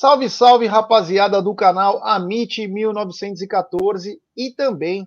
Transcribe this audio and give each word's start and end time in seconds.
Salve, 0.00 0.30
salve, 0.30 0.66
rapaziada 0.66 1.42
do 1.42 1.54
canal 1.54 2.02
Amit 2.02 2.66
1914 2.66 4.18
e 4.34 4.50
também 4.50 5.06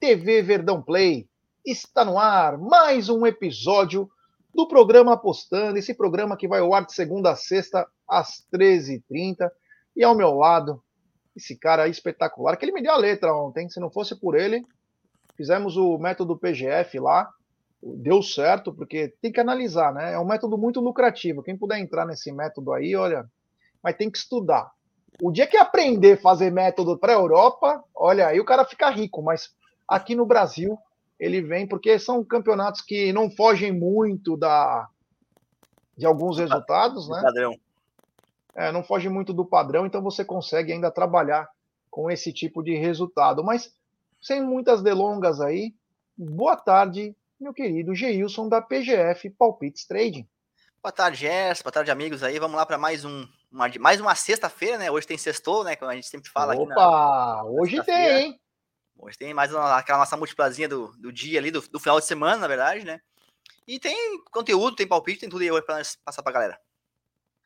TV 0.00 0.42
Verdão 0.42 0.82
Play. 0.82 1.28
Está 1.64 2.04
no 2.04 2.18
ar 2.18 2.58
mais 2.58 3.08
um 3.08 3.24
episódio 3.24 4.10
do 4.52 4.66
programa 4.66 5.12
Apostando, 5.12 5.78
esse 5.78 5.94
programa 5.94 6.36
que 6.36 6.48
vai 6.48 6.58
ao 6.58 6.74
ar 6.74 6.84
de 6.84 6.92
segunda 6.92 7.30
a 7.30 7.36
sexta 7.36 7.86
às 8.08 8.44
13h30. 8.52 9.48
E 9.94 10.02
ao 10.02 10.16
meu 10.16 10.34
lado, 10.34 10.82
esse 11.36 11.56
cara 11.56 11.86
espetacular, 11.86 12.56
que 12.56 12.64
ele 12.64 12.72
me 12.72 12.82
deu 12.82 12.94
a 12.94 12.96
letra 12.96 13.32
ontem, 13.32 13.68
se 13.68 13.78
não 13.78 13.92
fosse 13.92 14.18
por 14.18 14.34
ele, 14.34 14.66
fizemos 15.36 15.76
o 15.76 15.96
método 15.98 16.36
PGF 16.36 16.98
lá, 16.98 17.30
deu 17.80 18.20
certo, 18.20 18.74
porque 18.74 19.14
tem 19.22 19.30
que 19.30 19.38
analisar, 19.38 19.94
né? 19.94 20.14
É 20.14 20.18
um 20.18 20.26
método 20.26 20.58
muito 20.58 20.80
lucrativo. 20.80 21.44
Quem 21.44 21.56
puder 21.56 21.78
entrar 21.78 22.04
nesse 22.04 22.32
método 22.32 22.72
aí, 22.72 22.96
olha, 22.96 23.24
mas 23.82 23.96
tem 23.96 24.10
que 24.10 24.18
estudar. 24.18 24.70
O 25.20 25.30
dia 25.30 25.46
que 25.46 25.56
aprender 25.56 26.14
a 26.14 26.20
fazer 26.20 26.50
método 26.50 26.98
para 26.98 27.12
a 27.12 27.16
Europa, 27.16 27.82
olha, 27.94 28.28
aí 28.28 28.40
o 28.40 28.44
cara 28.44 28.64
fica 28.64 28.90
rico, 28.90 29.22
mas 29.22 29.54
aqui 29.86 30.14
no 30.14 30.26
Brasil 30.26 30.78
ele 31.18 31.40
vem 31.40 31.66
porque 31.66 31.98
são 31.98 32.24
campeonatos 32.24 32.80
que 32.80 33.12
não 33.12 33.30
fogem 33.30 33.72
muito 33.72 34.36
da 34.36 34.88
de 35.96 36.06
alguns 36.06 36.38
resultados, 36.38 37.08
né? 37.08 37.20
Padrão. 37.22 37.54
É, 38.54 38.72
não 38.72 38.82
foge 38.82 39.08
muito 39.08 39.32
do 39.32 39.44
padrão, 39.44 39.86
então 39.86 40.02
você 40.02 40.24
consegue 40.24 40.72
ainda 40.72 40.90
trabalhar 40.90 41.48
com 41.90 42.10
esse 42.10 42.32
tipo 42.32 42.62
de 42.62 42.74
resultado. 42.74 43.44
Mas 43.44 43.72
sem 44.20 44.42
muitas 44.42 44.82
delongas 44.82 45.40
aí, 45.40 45.74
boa 46.16 46.56
tarde, 46.56 47.14
meu 47.40 47.52
querido 47.52 47.94
Geilson 47.94 48.48
da 48.48 48.60
PGF 48.60 49.30
Palpites 49.30 49.86
Trading. 49.86 50.26
Boa 50.82 50.90
tarde, 50.90 51.18
Gerson. 51.18 51.62
Boa 51.62 51.70
tarde, 51.70 51.92
amigos 51.92 52.24
aí. 52.24 52.40
Vamos 52.40 52.56
lá 52.56 52.66
para 52.66 52.76
mais 52.76 53.04
um 53.04 53.24
uma, 53.52 53.70
mais 53.78 54.00
uma 54.00 54.16
sexta-feira, 54.16 54.78
né? 54.78 54.90
Hoje 54.90 55.06
tem 55.06 55.16
sextou, 55.16 55.62
né? 55.62 55.76
Como 55.76 55.88
a 55.88 55.94
gente 55.94 56.08
sempre 56.08 56.28
fala 56.28 56.54
Opa, 56.54 56.62
aqui. 56.64 56.72
Opa, 56.72 57.44
hoje 57.44 57.84
tem, 57.84 58.10
hein? 58.10 58.40
Hoje 58.98 59.16
tem 59.16 59.32
mais 59.32 59.54
uma, 59.54 59.76
aquela 59.76 60.00
nossa 60.00 60.16
multiplazinha 60.16 60.68
do, 60.68 60.88
do 60.98 61.12
dia 61.12 61.38
ali, 61.38 61.52
do, 61.52 61.60
do, 61.60 61.78
final 61.78 62.00
de 62.00 62.06
semana, 62.06 62.38
na 62.38 62.48
verdade, 62.48 62.84
né? 62.84 63.00
E 63.64 63.78
tem 63.78 63.96
conteúdo, 64.32 64.74
tem 64.74 64.88
palpite, 64.88 65.20
tem 65.20 65.28
tudo 65.28 65.42
aí 65.42 65.52
hoje 65.52 65.64
para 65.64 65.82
passar 66.04 66.20
pra 66.20 66.32
galera. 66.32 66.60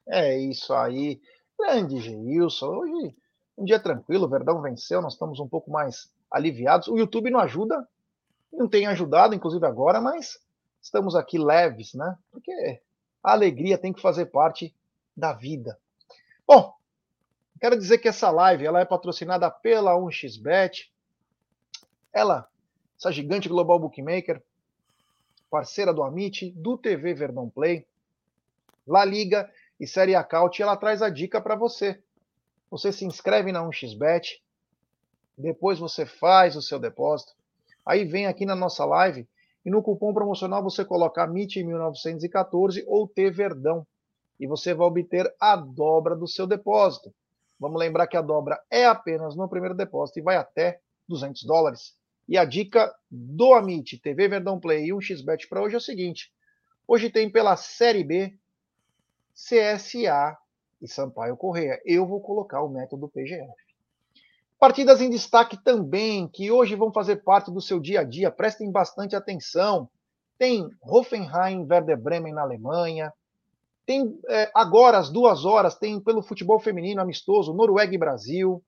É 0.09 0.39
isso 0.39 0.73
aí. 0.73 1.21
Grande 1.59 2.01
Geilson. 2.01 2.69
Hoje 2.69 3.15
um 3.59 3.67
dia 3.67 3.79
tranquilo, 3.79 4.25
o 4.25 4.31
Verdão 4.31 4.63
venceu, 4.63 5.03
nós 5.03 5.13
estamos 5.13 5.41
um 5.41 5.49
pouco 5.49 5.71
mais 5.71 6.11
aliviados. 6.31 6.89
O 6.89 6.97
YouTube 6.97 7.31
não 7.31 7.41
ajuda, 7.41 7.87
não 8.51 8.67
tem 8.67 8.87
ajudado, 8.87 9.35
inclusive 9.35 9.67
agora, 9.67 10.01
mas 10.01 10.39
estamos 10.81 11.15
aqui 11.15 11.39
leves, 11.39 11.93
né? 11.93 12.17
Porque 12.31 12.81
a 13.27 13.33
alegria 13.33 13.77
tem 13.77 13.93
que 13.93 14.01
fazer 14.01 14.27
parte 14.27 14.73
da 15.17 15.33
vida. 15.33 15.77
Bom, 16.47 16.73
quero 17.61 17.77
dizer 17.77 17.99
que 17.99 18.07
essa 18.07 18.31
live 18.31 18.65
ela 18.65 18.79
é 18.79 18.85
patrocinada 18.85 19.51
pela 19.51 19.97
1xBet. 19.97 20.89
Ela, 22.13 22.49
essa 22.97 23.11
gigante 23.11 23.49
global 23.49 23.81
bookmaker, 23.81 24.41
parceira 25.51 25.93
do 25.93 26.05
Amit, 26.05 26.53
do 26.53 26.79
TV 26.79 27.15
Verdão 27.15 27.51
Play, 27.51 27.85
La 28.87 29.05
Liga 29.05 29.53
e 29.81 29.89
Série 29.89 30.15
Acaute, 30.15 30.63
ela 30.63 30.77
traz 30.77 31.03
a 31.03 31.11
dica 31.11 31.41
para 31.41 31.57
você. 31.57 32.01
Você 32.71 32.93
se 32.93 33.05
inscreve 33.05 33.51
na 33.51 33.61
1xBet, 33.65 34.41
depois 35.37 35.81
você 35.81 36.07
faz 36.07 36.55
o 36.55 36.63
seu 36.63 36.79
depósito, 36.79 37.35
aí 37.85 38.05
vem 38.05 38.29
aqui 38.29 38.47
na 38.47 38.55
nossa 38.55 38.85
live 38.85 39.29
e 39.67 39.71
no 39.71 39.83
cupom 39.83 40.15
promocional 40.15 40.63
você 40.63 40.85
coloca 40.85 41.27
MIT1914 41.27 42.85
ou 42.87 43.09
T 43.09 43.29
Verdão 43.33 43.85
e 44.39 44.47
você 44.47 44.73
vai 44.73 44.87
obter 44.87 45.35
a 45.41 45.57
dobra 45.57 46.15
do 46.15 46.29
seu 46.29 46.47
depósito. 46.47 47.13
Vamos 47.59 47.81
lembrar 47.81 48.07
que 48.07 48.17
a 48.17 48.23
dobra 48.23 48.63
é 48.71 48.85
apenas 48.85 49.35
no 49.35 49.49
primeiro 49.49 49.75
depósito 49.75 50.21
e 50.21 50.23
vai 50.23 50.37
até 50.37 50.79
200 51.09 51.43
dólares. 51.43 51.97
E 52.29 52.39
a 52.39 52.45
dica 52.45 52.95
do 53.11 53.55
Amit, 53.55 53.99
TV 53.99 54.29
Verdão 54.29 54.61
Play 54.61 54.87
e 54.87 54.93
um 54.93 55.01
xbet 55.01 55.49
para 55.49 55.63
hoje 55.63 55.75
é 55.75 55.79
o 55.79 55.81
seguinte: 55.81 56.33
hoje 56.87 57.11
tem 57.11 57.29
pela 57.29 57.57
Série 57.57 58.05
B, 58.05 58.39
CSA 59.35 60.39
e 60.81 60.87
Sampaio 60.87 61.37
Correia. 61.37 61.81
Eu 61.85 62.07
vou 62.07 62.21
colocar 62.21 62.63
o 62.63 62.69
método 62.69 63.09
PGF. 63.09 63.66
Partidas 64.59 65.01
em 65.01 65.11
destaque 65.11 65.57
também, 65.63 66.29
que 66.29 66.51
hoje 66.51 66.75
vão 66.75 66.93
fazer 66.93 67.17
parte 67.17 67.51
do 67.51 67.61
seu 67.61 67.79
dia 67.79 68.01
a 68.01 68.05
dia, 68.05 68.31
prestem 68.31 68.71
bastante 68.71 69.15
atenção. 69.15 69.89
Tem 70.39 70.69
Hoffenheim, 70.83 71.67
Werder 71.69 72.01
Bremen 72.01 72.33
na 72.33 72.43
Alemanha, 72.43 73.13
tem 73.87 74.19
é, 74.29 74.51
agora, 74.53 74.99
às 74.99 75.09
duas 75.09 75.45
horas, 75.45 75.77
tem 75.77 76.01
pelo 76.01 76.21
futebol 76.21 76.59
feminino 76.59 77.01
amistoso 77.01 77.55
Noruega 77.55 77.95
e 77.95 77.99
Brasil. 77.99 78.61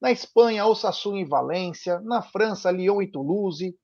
Na 0.00 0.10
Espanha, 0.10 0.66
Osasuna 0.66 1.20
e 1.20 1.24
Valência. 1.24 2.00
Na 2.00 2.22
França, 2.22 2.70
Lyon 2.70 3.02
e 3.02 3.06
Toulouse. 3.06 3.76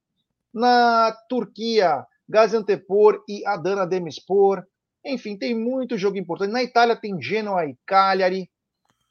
Na 0.53 1.13
Turquia, 1.29 2.05
Gaziantepor 2.27 3.23
e 3.29 3.45
Adana 3.47 3.87
Demirspor. 3.87 4.65
Enfim, 5.05 5.37
tem 5.37 5.55
muito 5.55 5.99
jogo 5.99 6.17
importante. 6.17 6.51
Na 6.51 6.63
Itália 6.63 6.97
tem 6.97 7.21
Genoa 7.21 7.67
e 7.67 7.77
Cagliari. 7.85 8.51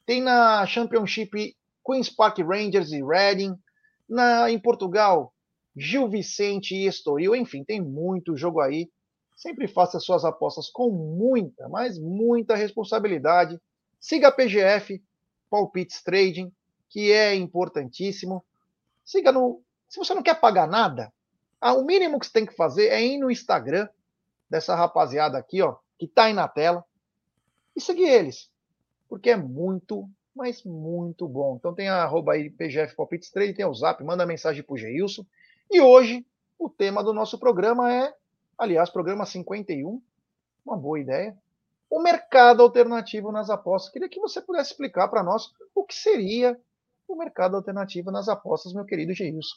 Tem 0.04 0.20
na 0.20 0.66
Championship 0.66 1.54
Queen's 1.90 2.10
Park 2.10 2.38
Rangers 2.38 2.92
e 2.92 3.02
Reading. 3.02 3.56
Na, 4.08 4.50
em 4.50 4.58
Portugal, 4.58 5.32
Gil 5.76 6.08
Vicente 6.08 6.74
e 6.74 6.86
Estoril. 6.86 7.34
Enfim, 7.34 7.64
tem 7.64 7.80
muito 7.80 8.36
jogo 8.36 8.60
aí 8.60 8.90
Sempre 9.40 9.66
faça 9.66 9.98
suas 9.98 10.22
apostas 10.22 10.68
com 10.68 10.90
muita, 10.90 11.66
mas 11.70 11.98
muita 11.98 12.54
responsabilidade. 12.54 13.58
Siga 13.98 14.28
a 14.28 14.32
PGF, 14.32 15.02
Palpites 15.48 16.02
Trading, 16.02 16.52
que 16.90 17.10
é 17.10 17.34
importantíssimo. 17.34 18.44
Siga 19.02 19.32
no. 19.32 19.62
Se 19.88 19.98
você 19.98 20.12
não 20.12 20.22
quer 20.22 20.38
pagar 20.38 20.68
nada, 20.68 21.10
ah, 21.58 21.72
o 21.72 21.86
mínimo 21.86 22.20
que 22.20 22.26
você 22.26 22.32
tem 22.32 22.44
que 22.44 22.54
fazer 22.54 22.88
é 22.88 23.02
ir 23.02 23.16
no 23.16 23.30
Instagram 23.30 23.88
dessa 24.50 24.74
rapaziada 24.74 25.38
aqui, 25.38 25.62
ó, 25.62 25.78
que 25.98 26.06
tá 26.06 26.24
aí 26.24 26.34
na 26.34 26.46
tela, 26.46 26.84
e 27.74 27.80
seguir 27.80 28.10
eles. 28.10 28.50
Porque 29.08 29.30
é 29.30 29.36
muito, 29.38 30.06
mas 30.34 30.62
muito 30.64 31.28
bom. 31.28 31.56
Então 31.56 31.74
tem 31.74 31.88
a 31.88 32.02
arroba 32.02 32.32
aí 32.32 32.50
PGF 32.50 32.94
Palpites 32.94 33.30
Trading, 33.30 33.54
tem 33.54 33.64
o 33.64 33.74
zap, 33.74 34.02
manda 34.04 34.26
mensagem 34.26 34.62
pro 34.62 34.76
Geilson. 34.76 35.24
E 35.70 35.80
hoje 35.80 36.26
o 36.58 36.68
tema 36.68 37.02
do 37.02 37.12
nosso 37.12 37.38
programa 37.38 37.92
é 37.92 38.14
Aliás, 38.60 38.90
programa 38.90 39.24
51, 39.24 40.02
uma 40.66 40.76
boa 40.76 41.00
ideia. 41.00 41.34
O 41.88 41.98
mercado 41.98 42.62
alternativo 42.62 43.32
nas 43.32 43.48
apostas. 43.48 43.90
Queria 43.90 44.06
que 44.06 44.20
você 44.20 44.38
pudesse 44.38 44.72
explicar 44.72 45.08
para 45.08 45.22
nós 45.22 45.50
o 45.74 45.82
que 45.82 45.94
seria 45.94 46.60
o 47.08 47.16
mercado 47.16 47.56
alternativo 47.56 48.10
nas 48.10 48.28
apostas, 48.28 48.74
meu 48.74 48.84
querido 48.84 49.14
Geilson. 49.14 49.56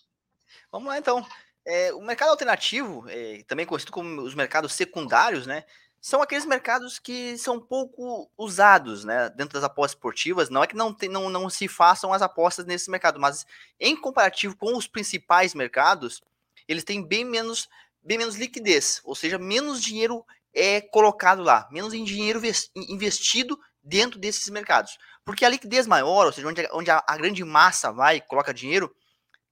Vamos 0.71 0.87
lá, 0.87 0.97
então. 0.97 1.21
É, 1.65 1.93
o 1.93 1.99
mercado 1.99 2.29
alternativo, 2.29 3.03
é, 3.09 3.43
também 3.45 3.65
conhecido 3.65 3.91
como 3.91 4.21
os 4.21 4.33
mercados 4.35 4.71
secundários, 4.71 5.45
né? 5.45 5.65
São 6.05 6.21
aqueles 6.21 6.45
mercados 6.45 6.99
que 6.99 7.37
são 7.37 7.61
pouco 7.61 8.29
usados, 8.37 9.05
né? 9.05 9.29
Dentro 9.29 9.53
das 9.53 9.63
apostas 9.63 9.95
esportivas. 9.95 10.49
Não 10.49 10.61
é 10.61 10.67
que 10.67 10.75
não, 10.75 10.93
tem, 10.93 11.07
não, 11.07 11.29
não 11.29 11.49
se 11.49 11.65
façam 11.69 12.11
as 12.11 12.21
apostas 12.21 12.65
nesse 12.65 12.91
mercado, 12.91 13.21
mas 13.21 13.45
em 13.79 13.95
comparativo 13.95 14.53
com 14.57 14.75
os 14.75 14.85
principais 14.85 15.55
mercados, 15.55 16.21
eles 16.67 16.83
têm 16.83 17.01
bem 17.01 17.23
menos 17.23 17.69
bem 18.03 18.17
menos 18.17 18.35
liquidez, 18.35 18.99
ou 19.05 19.15
seja, 19.15 19.39
menos 19.39 19.81
dinheiro 19.81 20.25
é 20.53 20.81
colocado 20.81 21.41
lá, 21.41 21.69
menos 21.71 21.93
em 21.93 22.03
dinheiro 22.03 22.41
investido 22.75 23.57
dentro 23.81 24.19
desses 24.19 24.49
mercados. 24.49 24.97
Porque 25.23 25.45
a 25.45 25.49
liquidez 25.49 25.87
maior, 25.87 26.25
ou 26.25 26.33
seja, 26.33 26.49
onde, 26.49 26.67
onde 26.73 26.91
a, 26.91 27.01
a, 27.07 27.15
grande 27.15 27.45
massa 27.45 27.93
vai 27.93 28.19
coloca 28.19 28.53
dinheiro, 28.53 28.93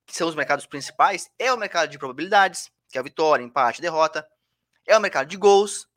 que 0.04 0.14
são 0.14 0.28
os 0.28 0.34
mercados 0.34 0.66
principais, 0.66 1.30
é 1.38 1.50
o 1.50 1.56
mercado 1.56 1.88
de 1.88 1.98
probabilidades, 1.98 2.70
que 2.90 2.98
é 2.98 3.00
a 3.00 3.04
vitória, 3.04 3.42
empate, 3.42 3.80
derrota, 3.80 4.28
é 4.86 4.94
o 4.94 5.00
mercado 5.00 5.28
de 5.28 5.38
gols, 5.38 5.88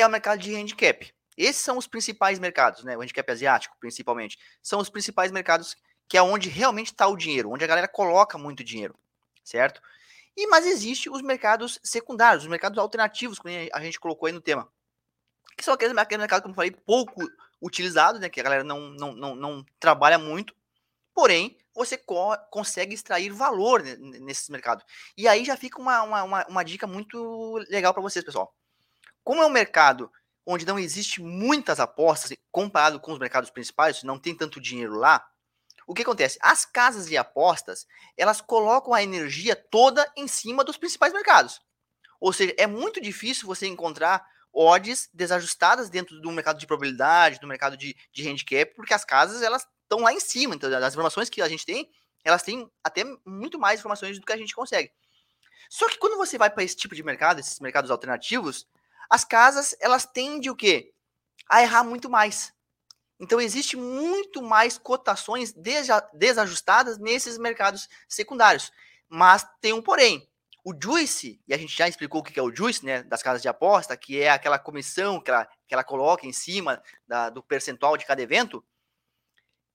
é 0.00 0.06
o 0.06 0.10
mercado 0.10 0.40
de 0.40 0.54
handicap. 0.54 1.12
Esses 1.36 1.62
são 1.62 1.78
os 1.78 1.86
principais 1.86 2.38
mercados, 2.38 2.84
né? 2.84 2.96
O 2.96 3.00
handicap 3.00 3.30
asiático, 3.30 3.76
principalmente, 3.78 4.38
são 4.62 4.80
os 4.80 4.90
principais 4.90 5.30
mercados 5.30 5.76
que 6.08 6.16
é 6.16 6.22
onde 6.22 6.48
realmente 6.48 6.86
está 6.86 7.06
o 7.06 7.16
dinheiro, 7.16 7.50
onde 7.50 7.64
a 7.64 7.68
galera 7.68 7.86
coloca 7.86 8.38
muito 8.38 8.64
dinheiro, 8.64 8.98
certo? 9.44 9.80
E 10.36 10.46
mas 10.46 10.66
existe 10.66 11.10
os 11.10 11.20
mercados 11.20 11.78
secundários, 11.82 12.44
os 12.44 12.50
mercados 12.50 12.78
alternativos, 12.78 13.38
como 13.38 13.52
a 13.72 13.80
gente 13.80 14.00
colocou 14.00 14.26
aí 14.26 14.32
no 14.32 14.40
tema. 14.40 14.70
Que 15.56 15.64
são 15.64 15.74
aqueles 15.74 15.94
mercados, 15.94 16.42
como 16.42 16.52
eu 16.52 16.56
falei, 16.56 16.70
pouco 16.70 17.28
utilizados, 17.60 18.20
né? 18.20 18.28
Que 18.28 18.40
a 18.40 18.44
galera 18.44 18.64
não, 18.64 18.90
não, 18.90 19.12
não, 19.14 19.34
não 19.34 19.66
trabalha 19.78 20.18
muito. 20.18 20.54
Porém, 21.12 21.58
você 21.74 21.98
co 21.98 22.36
consegue 22.50 22.94
extrair 22.94 23.30
valor 23.30 23.82
nesses 23.82 24.48
mercados. 24.48 24.84
E 25.16 25.26
aí 25.26 25.44
já 25.44 25.56
fica 25.56 25.80
uma, 25.80 26.02
uma, 26.02 26.22
uma, 26.22 26.46
uma 26.46 26.64
dica 26.64 26.86
muito 26.86 27.58
legal 27.68 27.92
para 27.92 28.02
vocês, 28.02 28.24
pessoal. 28.24 28.54
Como 29.28 29.42
é 29.42 29.46
um 29.46 29.50
mercado 29.50 30.10
onde 30.46 30.64
não 30.64 30.78
existe 30.78 31.20
muitas 31.20 31.78
apostas 31.78 32.34
comparado 32.50 32.98
com 32.98 33.12
os 33.12 33.18
mercados 33.18 33.50
principais, 33.50 34.02
não 34.02 34.18
tem 34.18 34.34
tanto 34.34 34.58
dinheiro 34.58 34.94
lá, 34.94 35.22
o 35.86 35.92
que 35.92 36.00
acontece? 36.00 36.38
As 36.40 36.64
casas 36.64 37.06
de 37.06 37.14
apostas, 37.14 37.86
elas 38.16 38.40
colocam 38.40 38.94
a 38.94 39.02
energia 39.02 39.54
toda 39.54 40.10
em 40.16 40.26
cima 40.26 40.64
dos 40.64 40.78
principais 40.78 41.12
mercados. 41.12 41.60
Ou 42.18 42.32
seja, 42.32 42.54
é 42.56 42.66
muito 42.66 43.02
difícil 43.02 43.46
você 43.46 43.66
encontrar 43.66 44.26
odds 44.50 45.10
desajustadas 45.12 45.90
dentro 45.90 46.18
do 46.22 46.32
mercado 46.32 46.58
de 46.58 46.66
probabilidade, 46.66 47.38
do 47.38 47.46
mercado 47.46 47.76
de, 47.76 47.94
de 48.10 48.26
handicap, 48.26 48.74
porque 48.74 48.94
as 48.94 49.04
casas 49.04 49.42
elas 49.42 49.68
estão 49.82 49.98
lá 49.98 50.10
em 50.10 50.20
cima. 50.20 50.54
Então, 50.54 50.74
as 50.74 50.94
informações 50.94 51.28
que 51.28 51.42
a 51.42 51.48
gente 51.50 51.66
tem, 51.66 51.86
elas 52.24 52.42
têm 52.42 52.66
até 52.82 53.04
muito 53.26 53.58
mais 53.58 53.80
informações 53.80 54.18
do 54.18 54.24
que 54.24 54.32
a 54.32 54.38
gente 54.38 54.54
consegue. 54.54 54.90
Só 55.68 55.86
que 55.86 55.98
quando 55.98 56.16
você 56.16 56.38
vai 56.38 56.48
para 56.48 56.64
esse 56.64 56.76
tipo 56.76 56.94
de 56.94 57.02
mercado, 57.02 57.40
esses 57.40 57.60
mercados 57.60 57.90
alternativos, 57.90 58.66
as 59.08 59.24
casas 59.24 59.74
elas 59.80 60.04
tendem 60.04 60.50
o 60.50 60.56
quê? 60.56 60.92
A 61.48 61.62
errar 61.62 61.84
muito 61.84 62.10
mais. 62.10 62.52
Então 63.20 63.40
existe 63.40 63.76
muito 63.76 64.42
mais 64.42 64.78
cotações 64.78 65.52
desajustadas 66.12 66.98
nesses 66.98 67.36
mercados 67.36 67.88
secundários. 68.08 68.70
Mas 69.08 69.46
tem 69.60 69.72
um 69.72 69.82
porém. 69.82 70.28
O 70.64 70.74
Juice, 70.80 71.40
e 71.48 71.54
a 71.54 71.58
gente 71.58 71.74
já 71.74 71.88
explicou 71.88 72.20
o 72.20 72.24
que 72.24 72.38
é 72.38 72.42
o 72.42 72.54
Juice, 72.54 72.84
né, 72.84 73.02
das 73.04 73.22
casas 73.22 73.40
de 73.40 73.48
aposta, 73.48 73.96
que 73.96 74.20
é 74.20 74.28
aquela 74.28 74.58
comissão 74.58 75.20
que 75.20 75.30
ela, 75.30 75.48
que 75.66 75.72
ela 75.74 75.82
coloca 75.82 76.26
em 76.26 76.32
cima 76.32 76.82
da, 77.06 77.30
do 77.30 77.42
percentual 77.42 77.96
de 77.96 78.04
cada 78.04 78.20
evento, 78.20 78.62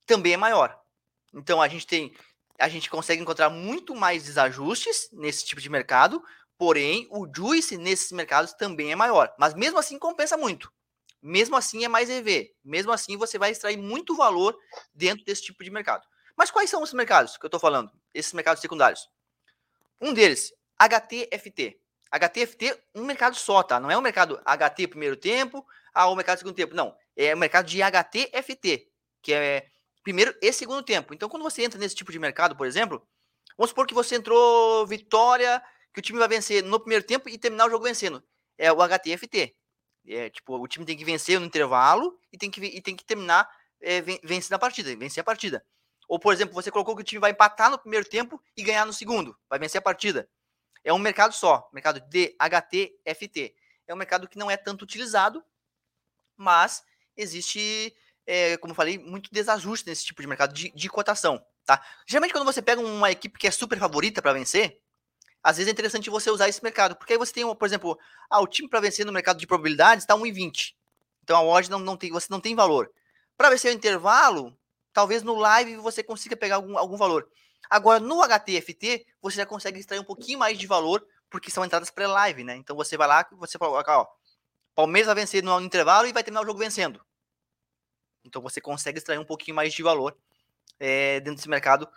também 0.06 0.34
é 0.34 0.38
maior. 0.38 0.80
Então 1.34 1.62
a 1.62 1.68
gente 1.68 1.88
tem, 1.88 2.16
a 2.60 2.70
gente 2.70 2.90
consegue 2.90 3.22
encontrar 3.22 3.50
muito 3.50 3.96
mais 3.96 4.24
desajustes 4.24 5.10
nesse 5.12 5.46
tipo 5.46 5.62
de 5.62 5.70
mercado, 5.70 6.24
porém 6.58 7.08
o 7.12 7.28
Juice 7.34 7.78
nesses 7.78 8.12
mercados 8.12 8.54
também 8.54 8.92
é 8.92 8.96
maior. 8.96 9.34
Mas 9.38 9.54
mesmo 9.54 9.80
assim 9.80 9.98
compensa 9.98 10.38
muito. 10.38 10.72
Mesmo 11.22 11.56
assim 11.56 11.84
é 11.84 11.88
mais 11.88 12.10
EV. 12.10 12.54
Mesmo 12.64 12.92
assim 12.92 13.18
você 13.18 13.38
vai 13.38 13.52
extrair 13.52 13.78
muito 13.78 14.16
valor 14.16 14.58
dentro 14.94 15.26
desse 15.26 15.44
tipo 15.44 15.64
de 15.64 15.72
mercado. 15.72 16.06
Mas 16.36 16.52
quais 16.52 16.70
são 16.70 16.82
os 16.82 16.94
mercados 16.94 17.38
que 17.38 17.46
eu 17.46 17.48
estou 17.48 17.60
falando? 17.60 17.92
Esses 18.14 18.34
mercados 18.34 18.62
secundários. 18.62 19.10
Um 20.02 20.14
deles, 20.14 20.54
HTFT. 20.78 21.80
HTFT, 22.12 22.80
um 22.94 23.06
mercado 23.06 23.36
só, 23.36 23.64
tá? 23.64 23.80
Não 23.80 23.90
é 23.90 23.98
um 23.98 24.02
mercado 24.02 24.40
HT 24.46 24.88
primeiro 24.88 25.16
tempo, 25.16 25.66
ah, 25.94 26.08
o 26.08 26.16
mercado 26.16 26.38
segundo 26.38 26.56
tempo. 26.56 26.76
Não, 26.76 26.96
é 27.16 27.34
o 27.34 27.38
mercado 27.38 27.66
de 27.66 27.82
HTFT, 27.82 28.88
que 29.22 29.34
é 29.34 29.68
primeiro 30.04 30.36
e 30.42 30.52
segundo 30.52 30.84
tempo. 30.84 31.14
Então, 31.14 31.30
quando 31.30 31.44
você 31.44 31.64
entra 31.64 31.80
nesse 31.80 31.96
tipo 31.96 32.12
de 32.12 32.20
mercado, 32.20 32.56
por 32.56 32.68
exemplo, 32.68 33.06
vamos 33.58 33.70
supor 33.70 33.88
que 33.88 33.94
você 33.94 34.16
entrou 34.16 34.86
vitória, 34.86 35.64
que 35.94 36.00
o 36.00 36.04
time 36.04 36.20
vai 36.20 36.28
vencer 36.28 36.64
no 36.64 36.80
primeiro 36.80 37.06
tempo 37.06 37.30
e 37.30 37.38
terminar 37.38 37.68
o 37.68 37.70
jogo 37.70 37.86
vencendo. 37.86 38.24
É 38.58 38.72
o 38.72 38.82
HTFT. 38.82 39.56
É, 40.06 40.30
tipo, 40.30 40.58
o 40.58 40.68
time 40.68 40.86
tem 40.86 40.98
que 40.98 41.06
vencer 41.06 41.40
no 41.40 41.46
intervalo 41.46 42.20
e 42.32 42.38
tem 42.38 42.52
que, 42.52 42.62
e 42.62 42.82
tem 42.82 42.96
que 42.96 43.06
terminar 43.06 43.50
é, 43.82 44.02
vencendo 44.02 44.54
a 44.54 44.60
partida, 44.60 44.96
vencer 44.96 45.22
a 45.22 45.24
partida. 45.24 45.66
Ou, 46.08 46.20
por 46.20 46.34
exemplo, 46.34 46.54
você 46.54 46.70
colocou 46.70 46.96
que 46.96 47.02
o 47.02 47.06
time 47.06 47.22
vai 47.22 47.32
empatar 47.32 47.72
no 47.72 47.80
primeiro 47.80 48.08
tempo 48.08 48.42
e 48.58 48.64
ganhar 48.64 48.86
no 48.86 48.94
segundo, 48.94 49.38
vai 49.50 49.58
vencer 49.58 49.80
a 49.80 49.82
partida. 49.82 50.30
É 50.84 50.92
um 50.92 51.00
mercado 51.00 51.34
só, 51.34 51.70
mercado 51.72 52.02
de 52.02 52.36
HTFT. 52.38 53.56
É 53.88 53.94
um 53.94 53.98
mercado 53.98 54.28
que 54.28 54.38
não 54.38 54.52
é 54.52 54.58
tanto 54.58 54.84
utilizado, 54.84 55.44
mas 56.36 56.84
existe, 57.16 57.96
é, 58.26 58.58
como 58.58 58.74
falei, 58.74 58.98
muito 58.98 59.30
desajuste 59.32 59.88
nesse 59.88 60.06
tipo 60.06 60.22
de 60.22 60.28
mercado 60.28 60.54
de, 60.54 60.72
de 60.72 60.90
cotação. 60.90 61.44
Tá? 61.66 61.84
Geralmente, 62.08 62.32
quando 62.32 62.46
você 62.46 62.62
pega 62.62 62.82
uma 62.82 63.12
equipe 63.12 63.38
que 63.38 63.48
é 63.48 63.52
super 63.52 63.78
favorita 63.78 64.22
para 64.22 64.34
vencer, 64.34 64.80
às 65.44 65.58
vezes 65.58 65.68
é 65.68 65.72
interessante 65.72 66.10
você 66.10 66.30
usar 66.30 66.48
esse 66.48 66.64
mercado, 66.64 66.96
porque 66.96 67.14
aí 67.14 67.20
você 67.20 67.34
tem, 67.34 67.56
por 67.56 67.66
exemplo, 67.66 68.00
ah, 68.30 68.40
o 68.40 68.48
time 68.48 68.70
para 68.70 68.80
vencer 68.80 69.06
no 69.06 69.12
mercado 69.12 69.38
de 69.38 69.48
probabilidades 69.48 70.04
está 70.04 70.16
1,20. 70.16 70.74
Então 71.24 71.38
a 71.38 71.44
odd 71.44 71.70
não, 71.70 71.80
não 71.80 71.98
tem, 71.98 72.12
você 72.12 72.28
não 72.30 72.40
tem 72.40 72.56
valor. 72.56 72.90
Para 73.38 73.50
vencer 73.50 73.72
o 73.72 73.76
intervalo, 73.76 74.58
talvez 74.94 75.22
no 75.24 75.36
live 75.36 75.76
você 75.78 76.02
consiga 76.02 76.36
pegar 76.36 76.56
algum, 76.56 76.78
algum 76.78 76.96
valor. 76.96 77.28
Agora, 77.70 78.00
no 78.00 78.22
HTFT, 78.22 79.06
você 79.22 79.38
já 79.38 79.46
consegue 79.46 79.80
extrair 79.80 80.00
um 80.00 80.04
pouquinho 80.04 80.40
mais 80.40 80.58
de 80.58 80.68
valor, 80.68 81.06
porque 81.30 81.50
são 81.50 81.66
entradas 81.66 81.90
pré-live, 81.90 82.44
né? 82.44 82.56
Então 82.56 82.76
você 82.76 82.96
vai 82.96 83.08
lá, 83.08 83.28
você 83.32 83.58
coloca, 83.58 84.00
ó, 84.00 84.08
Palmeiras 84.76 85.08
vai 85.08 85.16
vencer 85.16 85.44
no 85.44 85.60
intervalo 85.60 86.08
e 86.08 86.14
vai 86.14 86.24
terminar 86.24 86.42
o 86.42 86.46
jogo 86.46 86.60
vencendo. 86.60 87.04
Então 88.34 88.42
você 88.42 88.60
consegue 88.60 88.98
extrair 88.98 89.20
um 89.20 89.24
pouquinho 89.26 89.56
mais 89.56 89.72
de 89.72 89.84
valor 89.84 90.18
é, 90.80 91.20
dentro 91.20 91.36
desse 91.36 91.48
mercado 91.48 91.88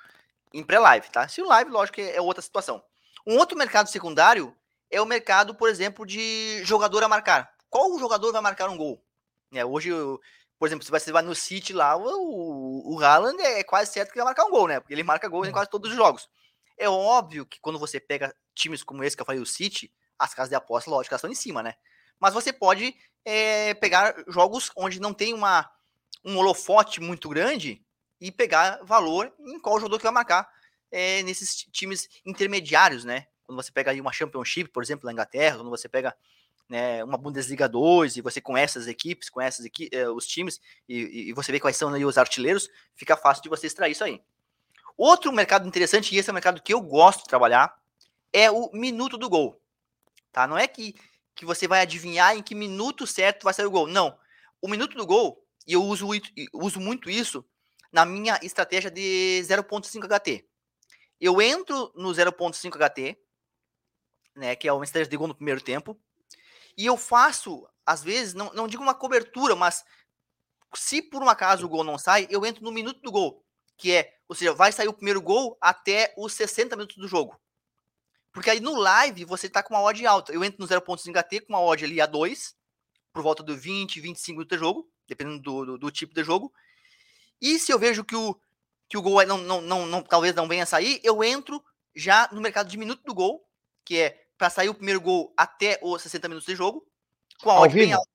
em 0.52 0.62
pré-live, 0.62 1.08
tá? 1.08 1.26
Se 1.26 1.40
o 1.40 1.46
live, 1.46 1.70
lógico, 1.70 1.98
é 1.98 2.20
outra 2.20 2.42
situação. 2.42 2.84
Um 3.26 3.38
outro 3.38 3.56
mercado 3.56 3.88
secundário 3.88 4.54
é 4.90 5.00
o 5.00 5.06
mercado, 5.06 5.54
por 5.54 5.70
exemplo, 5.70 6.04
de 6.04 6.62
jogador 6.62 7.02
a 7.02 7.08
marcar. 7.08 7.50
Qual 7.70 7.98
jogador 7.98 8.32
vai 8.32 8.42
marcar 8.42 8.68
um 8.68 8.76
gol? 8.76 9.02
É, 9.50 9.64
hoje 9.64 9.90
por 10.58 10.68
exemplo, 10.68 10.84
se 10.84 10.90
você 10.90 11.10
vai 11.10 11.22
no 11.22 11.34
City 11.34 11.72
lá, 11.72 11.96
o, 11.96 12.94
o 12.94 13.02
Haaland 13.02 13.42
é 13.42 13.64
quase 13.64 13.92
certo 13.92 14.10
que 14.10 14.16
vai 14.16 14.26
marcar 14.26 14.44
um 14.44 14.50
gol, 14.50 14.68
né? 14.68 14.78
Porque 14.78 14.92
ele 14.92 15.02
marca 15.02 15.28
gol 15.28 15.46
em 15.46 15.52
quase 15.52 15.70
todos 15.70 15.90
os 15.90 15.96
jogos. 15.96 16.28
É 16.76 16.88
óbvio 16.88 17.46
que 17.46 17.60
quando 17.60 17.78
você 17.78 17.98
pega 17.98 18.34
times 18.54 18.82
como 18.82 19.02
esse 19.02 19.16
que 19.16 19.22
eu 19.22 19.26
falei, 19.26 19.40
o 19.40 19.46
City, 19.46 19.90
as 20.18 20.34
casas 20.34 20.50
de 20.50 20.54
aposta, 20.54 20.90
lógico, 20.90 21.14
elas 21.14 21.20
estão 21.20 21.30
em 21.30 21.34
cima, 21.34 21.62
né? 21.62 21.74
Mas 22.20 22.34
você 22.34 22.52
pode 22.52 22.94
é, 23.24 23.72
pegar 23.74 24.14
jogos 24.28 24.70
onde 24.76 25.00
não 25.00 25.12
tem 25.12 25.34
uma, 25.34 25.70
um 26.24 26.36
holofote 26.36 27.00
muito 27.00 27.28
grande 27.28 27.82
e 28.20 28.32
pegar 28.32 28.80
valor 28.82 29.32
em 29.38 29.58
qual 29.60 29.78
jogador 29.78 29.98
que 29.98 30.04
vai 30.04 30.12
marcar 30.12 30.48
é, 30.90 31.22
nesses 31.22 31.56
times 31.70 32.08
intermediários, 32.24 33.04
né? 33.04 33.26
Quando 33.44 33.62
você 33.62 33.70
pega 33.70 33.90
aí 33.90 34.00
uma 34.00 34.12
Championship, 34.12 34.70
por 34.70 34.82
exemplo, 34.82 35.06
na 35.06 35.12
Inglaterra, 35.12 35.56
quando 35.56 35.70
você 35.70 35.88
pega 35.88 36.16
né, 36.68 37.04
uma 37.04 37.16
Bundesliga 37.16 37.68
2 37.68 38.16
e 38.16 38.20
você 38.20 38.40
conhece 38.40 38.78
as 38.78 38.86
equipes, 38.86 39.30
conhece 39.30 39.60
as 39.60 39.66
equi 39.66 39.88
eh, 39.92 40.08
os 40.08 40.26
times 40.26 40.60
e, 40.88 41.28
e, 41.28 41.32
você 41.32 41.52
vê 41.52 41.60
quais 41.60 41.76
são 41.76 41.92
os 41.92 42.18
artilheiros, 42.18 42.68
fica 42.94 43.16
fácil 43.16 43.42
de 43.42 43.48
você 43.48 43.68
extrair 43.68 43.92
isso 43.92 44.02
aí. 44.02 44.20
Outro 44.96 45.30
mercado 45.32 45.68
interessante, 45.68 46.14
e 46.14 46.18
esse 46.18 46.28
é 46.28 46.32
o 46.32 46.34
mercado 46.34 46.60
que 46.60 46.72
eu 46.72 46.80
gosto 46.80 47.20
de 47.20 47.28
trabalhar, 47.28 47.76
é 48.32 48.50
o 48.50 48.70
minuto 48.72 49.16
do 49.16 49.28
gol. 49.28 49.60
Tá? 50.32 50.46
Não 50.46 50.58
é 50.58 50.66
que, 50.66 50.94
que 51.34 51.44
você 51.44 51.68
vai 51.68 51.82
adivinhar 51.82 52.36
em 52.36 52.42
que 52.42 52.54
minuto 52.54 53.06
certo 53.06 53.44
vai 53.44 53.54
sair 53.54 53.66
o 53.66 53.70
gol. 53.70 53.86
Não. 53.86 54.18
O 54.60 54.68
minuto 54.68 54.96
do 54.96 55.06
gol, 55.06 55.45
e 55.66 55.72
eu 55.72 55.82
uso, 55.82 56.06
uso 56.52 56.80
muito 56.80 57.10
isso 57.10 57.44
na 57.92 58.04
minha 58.04 58.38
estratégia 58.42 58.90
de 58.90 59.40
0.5 59.42 60.06
HT. 60.06 60.46
Eu 61.20 61.40
entro 61.40 61.92
no 61.94 62.10
0.5 62.10 62.76
HT, 62.76 63.18
né, 64.34 64.54
que 64.54 64.68
é 64.68 64.72
uma 64.72 64.84
estratégia 64.84 65.10
de 65.10 65.16
gol 65.16 65.28
no 65.28 65.34
primeiro 65.34 65.60
tempo, 65.60 65.98
e 66.76 66.84
eu 66.84 66.96
faço, 66.96 67.66
às 67.84 68.02
vezes, 68.02 68.34
não, 68.34 68.52
não 68.52 68.68
digo 68.68 68.82
uma 68.82 68.94
cobertura, 68.94 69.56
mas 69.56 69.82
se 70.74 71.00
por 71.00 71.22
um 71.22 71.28
acaso 71.28 71.64
o 71.64 71.68
gol 71.68 71.82
não 71.82 71.96
sai, 71.96 72.26
eu 72.30 72.44
entro 72.44 72.62
no 72.62 72.70
minuto 72.70 73.00
do 73.00 73.10
gol, 73.10 73.42
que 73.78 73.92
é, 73.92 74.14
ou 74.28 74.34
seja, 74.34 74.52
vai 74.52 74.70
sair 74.72 74.88
o 74.88 74.92
primeiro 74.92 75.22
gol 75.22 75.56
até 75.60 76.12
os 76.18 76.34
60 76.34 76.76
minutos 76.76 76.96
do 76.96 77.08
jogo. 77.08 77.40
Porque 78.30 78.50
aí 78.50 78.60
no 78.60 78.76
live 78.76 79.24
você 79.24 79.48
tá 79.48 79.62
com 79.62 79.72
uma 79.72 79.82
odd 79.82 80.06
alta. 80.06 80.30
Eu 80.30 80.44
entro 80.44 80.60
no 80.60 80.68
0.5 80.68 81.16
AT 81.16 81.40
com 81.40 81.54
uma 81.54 81.60
odd 81.62 81.82
ali 81.82 82.02
a 82.02 82.04
2, 82.04 82.54
por 83.10 83.22
volta 83.22 83.42
do 83.42 83.56
20, 83.56 83.98
25 83.98 84.32
minutos 84.36 84.58
de 84.58 84.62
jogo, 84.62 84.90
dependendo 85.06 85.40
do, 85.40 85.64
do, 85.64 85.78
do, 85.78 85.90
tipo 85.90 86.14
de 86.14 86.24
jogo. 86.24 86.52
E 87.40 87.58
se 87.58 87.72
eu 87.72 87.78
vejo 87.78 88.04
que 88.04 88.16
o, 88.16 88.38
que 88.88 88.96
o 88.96 89.02
gol 89.02 89.24
não, 89.26 89.38
não, 89.38 89.60
não, 89.60 89.86
não, 89.86 90.02
talvez 90.02 90.34
não 90.34 90.48
venha 90.48 90.62
a 90.62 90.66
sair, 90.66 91.00
eu 91.02 91.22
entro 91.22 91.62
já 91.94 92.28
no 92.32 92.40
mercado 92.40 92.68
de 92.68 92.76
minuto 92.76 93.02
do 93.04 93.14
gol, 93.14 93.46
que 93.84 93.98
é 93.98 94.26
para 94.36 94.50
sair 94.50 94.68
o 94.68 94.74
primeiro 94.74 95.00
gol 95.00 95.32
até 95.36 95.78
os 95.82 96.02
60 96.02 96.28
minutos 96.28 96.46
de 96.46 96.54
jogo, 96.54 96.86
com 97.40 97.50
a 97.50 97.54
ao 97.54 97.62
odd 97.62 97.74
vivo. 97.74 97.86
bem 97.86 97.92
alta. 97.94 98.10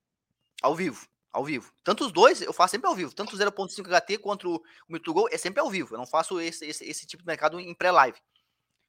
Ao 0.61 0.75
vivo. 0.75 1.07
Ao 1.31 1.45
vivo. 1.45 1.73
Tanto 1.83 2.05
os 2.05 2.11
dois, 2.11 2.41
eu 2.41 2.51
faço 2.51 2.71
sempre 2.71 2.87
ao 2.87 2.95
vivo. 2.95 3.13
Tanto 3.13 3.35
o 3.35 3.39
0.5 3.39 3.87
HT 3.87 4.17
quanto 4.17 4.55
o 4.55 4.63
minuto 4.87 5.13
gol 5.13 5.29
é 5.31 5.37
sempre 5.37 5.61
ao 5.61 5.69
vivo. 5.69 5.95
Eu 5.95 5.97
não 5.97 6.05
faço 6.05 6.39
esse, 6.41 6.65
esse, 6.65 6.83
esse 6.83 7.07
tipo 7.07 7.23
de 7.23 7.27
mercado 7.27 7.59
em 7.59 7.73
pré-live. 7.73 8.19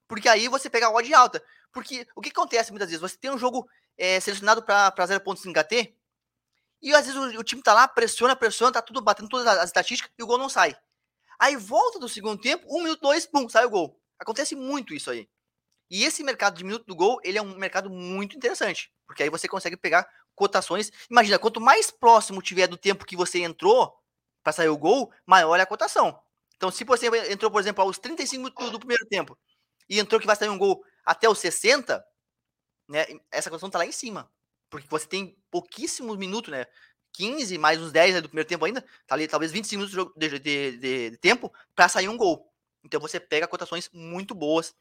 Porque 0.09 0.29
aí 0.29 0.49
você 0.49 0.69
pega 0.69 0.89
a 0.89 0.93
odd 0.93 1.15
alta. 1.15 1.43
Porque 1.73 2.07
o 2.17 2.21
que 2.21 2.31
acontece 2.31 2.71
muitas 2.71 2.89
vezes? 2.91 3.01
Você 3.01 3.17
tem 3.17 3.31
um 3.31 3.39
jogo 3.39 3.67
é, 3.97 4.19
selecionado 4.21 4.63
para 4.63 4.93
0.5 4.93 5.53
HT 5.53 5.95
e 6.83 6.95
às 6.95 7.07
vezes 7.07 7.21
o, 7.21 7.41
o, 7.41 7.45
time 7.45 7.62
tá 7.62 7.73
lá, 7.73 7.87
pressiona, 7.87 8.35
pressiona, 8.35 8.73
tá 8.73 8.83
tudo 8.83 9.01
batendo 9.01 9.29
todas 9.29 9.47
as 9.47 9.65
estatísticas 9.67 10.12
e 10.19 10.23
o 10.23 10.27
gol 10.27 10.39
não 10.39 10.49
sai. 10.49 10.77
Aí 11.39 11.57
volta 11.57 11.99
do 11.99 12.09
segundo 12.09 12.41
tempo, 12.41 12.67
um 12.69 12.83
minuto, 12.83 13.01
dois, 13.01 13.27
pum, 13.27 13.49
sai 13.49 13.65
o 13.65 13.71
gol. 13.71 14.01
Acontece 14.19 14.55
muito 14.55 14.95
isso 14.95 15.11
aí. 15.11 15.29
E 15.91 16.05
esse 16.05 16.25
mercado 16.25 16.57
de 16.57 16.65
minuto 16.65 16.87
do 16.87 16.95
gol, 16.95 17.21
ele 17.23 17.39
é 17.39 17.43
um 17.43 17.57
mercado 17.57 17.91
muito 17.91 18.37
interessante, 18.37 18.91
porque 19.07 19.23
aí 19.23 19.29
você 19.29 19.47
consegue 19.47 19.77
pegar 19.77 20.09
cotações. 20.35 20.91
Imagina, 21.11 21.39
quanto 21.39 21.61
mais 21.61 21.91
próximo 21.91 22.41
tiver 22.41 22.67
do 22.67 22.77
tempo 22.77 23.05
que 23.05 23.17
você 23.17 23.41
entrou 23.41 23.95
para 24.43 24.53
sair 24.53 24.69
o 24.69 24.79
gol, 24.79 25.12
maior 25.27 25.59
é 25.59 25.62
a 25.62 25.67
cotação. 25.67 26.19
Então, 26.57 26.71
se 26.71 26.85
você 26.85 27.09
entrou, 27.31 27.51
por 27.51 27.61
exemplo, 27.61 27.83
aos 27.83 27.99
35 27.99 28.43
minutos 28.43 28.71
do 28.71 28.79
primeiro 28.79 29.05
tempo 29.07 29.37
e 29.89 29.99
entrou 29.99 30.21
que 30.21 30.27
vai 30.27 30.37
sair 30.37 30.49
um 30.49 30.59
gol 30.59 30.83
até 31.05 31.29
os 31.29 31.39
60, 31.39 32.05
né, 32.89 33.07
essa 33.31 33.51
cotação 33.51 33.69
tá 33.69 33.79
lá 33.79 33.87
em 33.87 33.93
cima. 33.93 34.31
Porque 34.73 34.88
você 34.88 35.07
tem 35.07 35.37
pouquíssimos 35.50 36.17
minutos, 36.17 36.50
né? 36.50 36.67
15 37.12 37.59
mais 37.59 37.79
uns 37.79 37.93
10 37.93 38.14
né, 38.14 38.21
do 38.23 38.29
primeiro 38.31 38.49
tempo 38.49 38.64
ainda, 38.64 38.81
tá 39.07 39.14
ali 39.14 39.29
talvez 39.29 39.52
25 39.52 39.83
minutos 39.83 40.14
de, 40.17 40.38
de, 40.38 40.79
de, 40.79 41.11
de 41.11 41.17
tempo 41.19 41.52
para 41.76 41.91
sair 41.91 42.09
um 42.09 42.17
gol. 42.17 42.50
Então 42.83 42.99
você 42.99 43.21
pega 43.21 43.47
cotações 43.47 43.91
muito 43.93 44.35
boas 44.35 44.75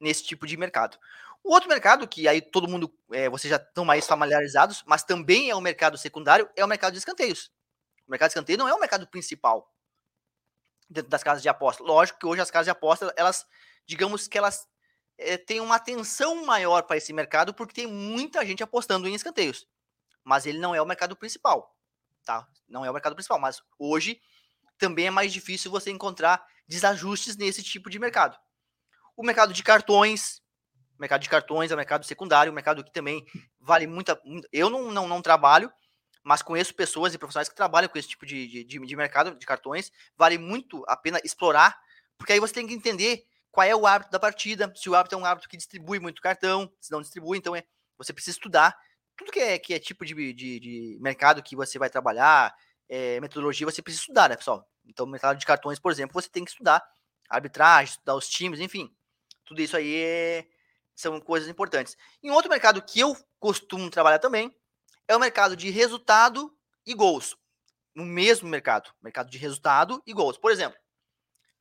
nesse 0.00 0.24
tipo 0.24 0.48
de 0.48 0.56
mercado. 0.56 0.98
O 1.44 1.52
outro 1.52 1.68
mercado, 1.68 2.08
que 2.08 2.26
aí 2.26 2.42
todo 2.42 2.66
mundo, 2.66 2.92
é, 3.12 3.28
vocês 3.28 3.48
já 3.48 3.56
estão 3.56 3.84
mais 3.84 4.04
familiarizados, 4.04 4.82
mas 4.84 5.04
também 5.04 5.48
é 5.48 5.54
um 5.54 5.60
mercado 5.60 5.96
secundário, 5.96 6.50
é 6.56 6.64
o 6.64 6.68
mercado 6.68 6.94
de 6.94 6.98
escanteios. 6.98 7.52
O 8.04 8.10
mercado 8.10 8.30
de 8.30 8.32
escanteio 8.32 8.58
não 8.58 8.68
é 8.68 8.74
o 8.74 8.80
mercado 8.80 9.06
principal 9.06 9.72
dentro 10.90 11.08
das 11.08 11.22
casas 11.22 11.40
de 11.40 11.48
aposta. 11.48 11.84
Lógico 11.84 12.18
que 12.18 12.26
hoje 12.26 12.40
as 12.40 12.50
casas 12.50 12.66
de 12.66 12.72
aposta, 12.72 13.14
elas, 13.16 13.46
digamos 13.86 14.26
que 14.26 14.36
elas 14.36 14.66
é, 15.18 15.36
têm 15.36 15.60
uma 15.60 15.76
atenção 15.76 16.44
maior 16.44 16.82
para 16.82 16.96
esse 16.96 17.12
mercado, 17.12 17.54
porque 17.54 17.74
tem 17.74 17.86
muita 17.86 18.44
gente 18.44 18.62
apostando 18.62 19.08
em 19.08 19.14
escanteios. 19.14 19.66
mas 20.24 20.44
ele 20.44 20.58
não 20.58 20.74
é 20.74 20.82
o 20.82 20.86
mercado 20.86 21.14
principal, 21.14 21.76
tá? 22.24 22.48
Não 22.68 22.84
é 22.84 22.90
o 22.90 22.92
mercado 22.92 23.14
principal, 23.14 23.38
mas 23.38 23.62
hoje 23.78 24.20
também 24.76 25.06
é 25.06 25.10
mais 25.10 25.32
difícil 25.32 25.70
você 25.70 25.90
encontrar 25.90 26.44
desajustes 26.66 27.36
nesse 27.36 27.62
tipo 27.62 27.88
de 27.88 27.98
mercado. 27.98 28.36
O 29.16 29.22
mercado 29.22 29.52
de 29.52 29.62
cartões, 29.62 30.42
mercado 30.98 31.22
de 31.22 31.28
cartões 31.28 31.70
é 31.70 31.74
o 31.74 31.76
mercado 31.76 32.04
secundário, 32.04 32.50
o 32.50 32.54
mercado 32.54 32.84
que 32.84 32.92
também 32.92 33.24
vale 33.60 33.86
muita. 33.86 34.20
Eu 34.52 34.68
não, 34.68 34.90
não, 34.90 35.06
não 35.06 35.22
trabalho, 35.22 35.72
mas 36.22 36.42
conheço 36.42 36.74
pessoas 36.74 37.14
e 37.14 37.18
profissionais 37.18 37.48
que 37.48 37.54
trabalham 37.54 37.88
com 37.88 37.98
esse 37.98 38.08
tipo 38.08 38.26
de, 38.26 38.64
de, 38.64 38.64
de 38.64 38.96
mercado 38.96 39.36
de 39.36 39.46
cartões. 39.46 39.92
Vale 40.16 40.38
muito 40.38 40.84
a 40.88 40.96
pena 40.96 41.20
explorar, 41.24 41.78
porque 42.18 42.32
aí 42.32 42.40
você 42.40 42.52
tem 42.52 42.66
que 42.66 42.74
entender 42.74 43.24
qual 43.56 43.66
é 43.66 43.74
o 43.74 43.86
hábito 43.86 44.10
da 44.10 44.20
partida, 44.20 44.70
se 44.76 44.90
o 44.90 44.94
hábito 44.94 45.14
é 45.14 45.18
um 45.18 45.24
hábito 45.24 45.48
que 45.48 45.56
distribui 45.56 45.98
muito 45.98 46.20
cartão, 46.20 46.70
se 46.78 46.92
não 46.92 47.00
distribui, 47.00 47.38
então 47.38 47.56
é, 47.56 47.64
você 47.96 48.12
precisa 48.12 48.36
estudar. 48.36 48.76
Tudo 49.16 49.32
que 49.32 49.40
é, 49.40 49.58
que 49.58 49.72
é 49.72 49.78
tipo 49.78 50.04
de, 50.04 50.14
de, 50.34 50.60
de 50.60 50.98
mercado 51.00 51.42
que 51.42 51.56
você 51.56 51.78
vai 51.78 51.88
trabalhar, 51.88 52.54
é, 52.86 53.18
metodologia, 53.18 53.64
você 53.64 53.80
precisa 53.80 54.02
estudar, 54.02 54.28
né, 54.28 54.36
pessoal? 54.36 54.68
Então, 54.84 55.06
mercado 55.06 55.38
de 55.38 55.46
cartões, 55.46 55.78
por 55.78 55.90
exemplo, 55.90 56.12
você 56.12 56.28
tem 56.28 56.44
que 56.44 56.50
estudar 56.50 56.86
arbitragem, 57.30 57.92
estudar 57.92 58.14
os 58.14 58.28
times, 58.28 58.60
enfim. 58.60 58.94
Tudo 59.46 59.62
isso 59.62 59.74
aí 59.74 60.02
é, 60.04 60.46
são 60.94 61.18
coisas 61.18 61.48
importantes. 61.48 61.96
Em 62.22 62.30
outro 62.30 62.50
mercado 62.50 62.82
que 62.82 63.00
eu 63.00 63.16
costumo 63.40 63.88
trabalhar 63.88 64.18
também 64.18 64.54
é 65.08 65.16
o 65.16 65.18
mercado 65.18 65.56
de 65.56 65.70
resultado 65.70 66.54
e 66.84 66.92
gols. 66.92 67.34
No 67.94 68.04
mesmo 68.04 68.50
mercado, 68.50 68.92
mercado 69.00 69.30
de 69.30 69.38
resultado 69.38 70.02
e 70.06 70.12
gols. 70.12 70.36
Por 70.36 70.50
exemplo, 70.52 70.78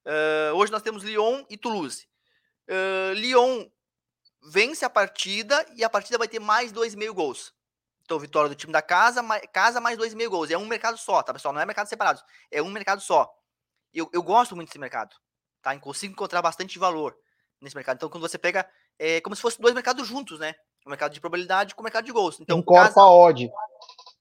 uh, 0.06 0.56
hoje 0.56 0.72
nós 0.72 0.82
temos 0.82 1.04
Lyon 1.04 1.44
e 1.50 1.58
Toulouse. 1.58 2.08
Uh, 2.70 3.14
Lyon 3.14 3.68
vence 4.42 4.86
a 4.86 4.90
partida 4.90 5.66
e 5.76 5.84
a 5.84 5.90
partida 5.90 6.18
vai 6.18 6.28
ter 6.28 6.40
mais 6.40 6.72
2,5 6.72 7.14
gols. 7.14 7.54
Então, 8.04 8.20
vitória 8.20 8.48
do 8.48 8.56
time 8.56 8.72
da 8.72 8.82
casa, 8.82 9.24
mais, 9.24 9.44
casa 9.52 9.82
mais 9.82 9.98
2,5 9.98 10.30
gols. 10.30 10.52
É 10.52 10.58
um 10.58 10.66
mercado 10.66 10.98
só, 10.98 11.24
tá, 11.24 11.34
pessoal? 11.34 11.54
Não 11.54 11.62
é 11.62 11.66
mercado 11.66 11.88
separado. 11.88 12.22
É 12.52 12.62
um 12.62 12.70
mercado 12.70 13.02
só. 13.02 13.32
Eu, 13.92 14.08
eu 14.14 14.22
gosto 14.22 14.56
muito 14.56 14.70
desse 14.70 14.80
mercado. 14.80 15.16
Tá? 15.62 15.74
Eu 15.74 15.80
consigo 15.80 16.14
encontrar 16.14 16.42
bastante 16.42 16.78
valor 16.78 17.18
nesse 17.60 17.76
mercado. 17.76 17.98
Então, 17.98 18.10
quando 18.10 18.22
você 18.22 18.38
pega, 18.38 18.70
é 19.00 19.20
como 19.22 19.36
se 19.36 19.42
fossem 19.42 19.60
dois 19.60 19.74
mercados 19.74 20.08
juntos, 20.08 20.40
né? 20.40 20.54
O 20.86 20.90
mercado 20.90 21.14
de 21.14 21.20
probabilidade 21.20 21.74
com 21.74 21.82
o 21.82 21.84
mercado 21.84 22.06
de 22.06 22.12
gols. 22.12 22.40
Então, 22.40 22.60
Encorpa 22.60 22.90
casa... 22.90 23.02
a 23.02 23.10
odd. 23.10 23.50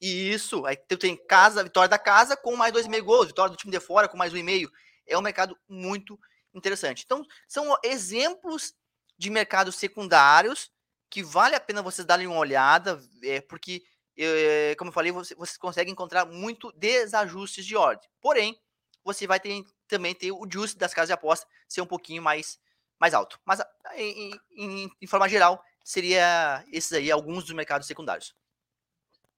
Isso. 0.00 0.64
Aí 0.64 0.76
tu 0.76 0.97
tem 0.97 1.14
casa, 1.26 1.62
vitória 1.62 1.88
da 1.88 1.99
casa 1.99 2.37
com 2.37 2.57
mais 2.57 2.73
2,5 2.73 3.03
gols, 3.03 3.26
vitória 3.26 3.50
do 3.50 3.57
time 3.57 3.71
de 3.71 3.81
fora 3.81 4.09
com 4.09 4.17
mais 4.17 4.33
1,5. 4.33 4.71
É 5.06 5.16
um 5.16 5.23
mercado 5.23 5.56
muito 5.68 6.18
interessante. 6.52 7.02
Então, 7.04 7.25
são 7.49 7.76
exemplos 7.82 8.75
de 9.18 9.30
mercados 9.30 9.76
secundários 9.76 10.70
que 11.11 11.23
vale 11.23 11.54
a 11.54 11.61
pena 11.61 11.82
vocês 11.82 12.04
darem 12.04 12.26
uma 12.26 12.38
olhada, 12.38 13.00
é, 13.23 13.40
porque, 13.40 13.84
é, 14.16 14.75
como 14.76 14.88
eu 14.88 14.92
falei, 14.92 15.12
você, 15.12 15.34
você 15.34 15.56
consegue 15.58 15.90
encontrar 15.90 16.25
muito 16.25 16.73
desajustes 16.73 17.64
de 17.64 17.76
ordem. 17.76 18.08
Porém, 18.20 18.58
você 19.04 19.26
vai 19.26 19.38
ter, 19.38 19.64
também 19.87 20.14
ter 20.14 20.32
o 20.32 20.46
juice 20.50 20.76
das 20.76 20.92
casas 20.92 21.08
de 21.08 21.12
aposta 21.12 21.46
ser 21.68 21.82
um 21.82 21.87
pouquinho 21.87 22.23
mais, 22.23 22.58
mais 22.99 23.14
alto. 23.14 23.38
Mas, 23.44 23.61
em, 23.96 24.32
em, 24.56 24.90
em 25.00 25.06
forma 25.06 25.28
geral, 25.28 25.62
seria 25.84 26.64
esses 26.73 26.92
aí 26.92 27.11
alguns 27.11 27.44
dos 27.44 27.54
mercados 27.54 27.87
secundários. 27.87 28.34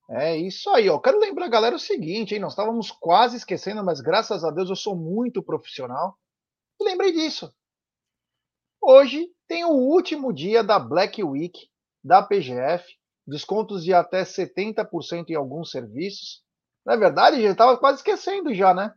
É 0.08 0.36
isso 0.36 0.70
aí, 0.70 0.88
ó. 0.88 0.98
Quero 1.00 1.18
lembrar, 1.18 1.48
galera, 1.48 1.74
o 1.74 1.80
seguinte, 1.80 2.34
hein? 2.34 2.40
Nós 2.40 2.52
estávamos 2.52 2.90
quase 2.90 3.36
esquecendo, 3.36 3.84
mas 3.84 4.00
graças 4.00 4.44
a 4.44 4.50
Deus 4.50 4.70
eu 4.70 4.76
sou 4.76 4.96
muito 4.96 5.42
profissional. 5.42 6.16
Lembrei 6.80 7.12
disso. 7.12 7.52
Hoje 8.80 9.28
tem 9.48 9.64
o 9.64 9.70
último 9.70 10.32
dia 10.32 10.62
da 10.62 10.78
Black 10.78 11.22
Week 11.22 11.68
da 12.04 12.22
PGF, 12.22 12.84
descontos 13.26 13.82
de 13.82 13.92
até 13.92 14.22
70% 14.22 15.30
em 15.30 15.34
alguns 15.34 15.72
serviços. 15.72 16.44
Na 16.84 16.92
é 16.92 16.96
verdade, 16.96 17.42
já 17.42 17.50
estava 17.50 17.76
quase 17.76 17.98
esquecendo 17.98 18.54
já, 18.54 18.72
né? 18.72 18.94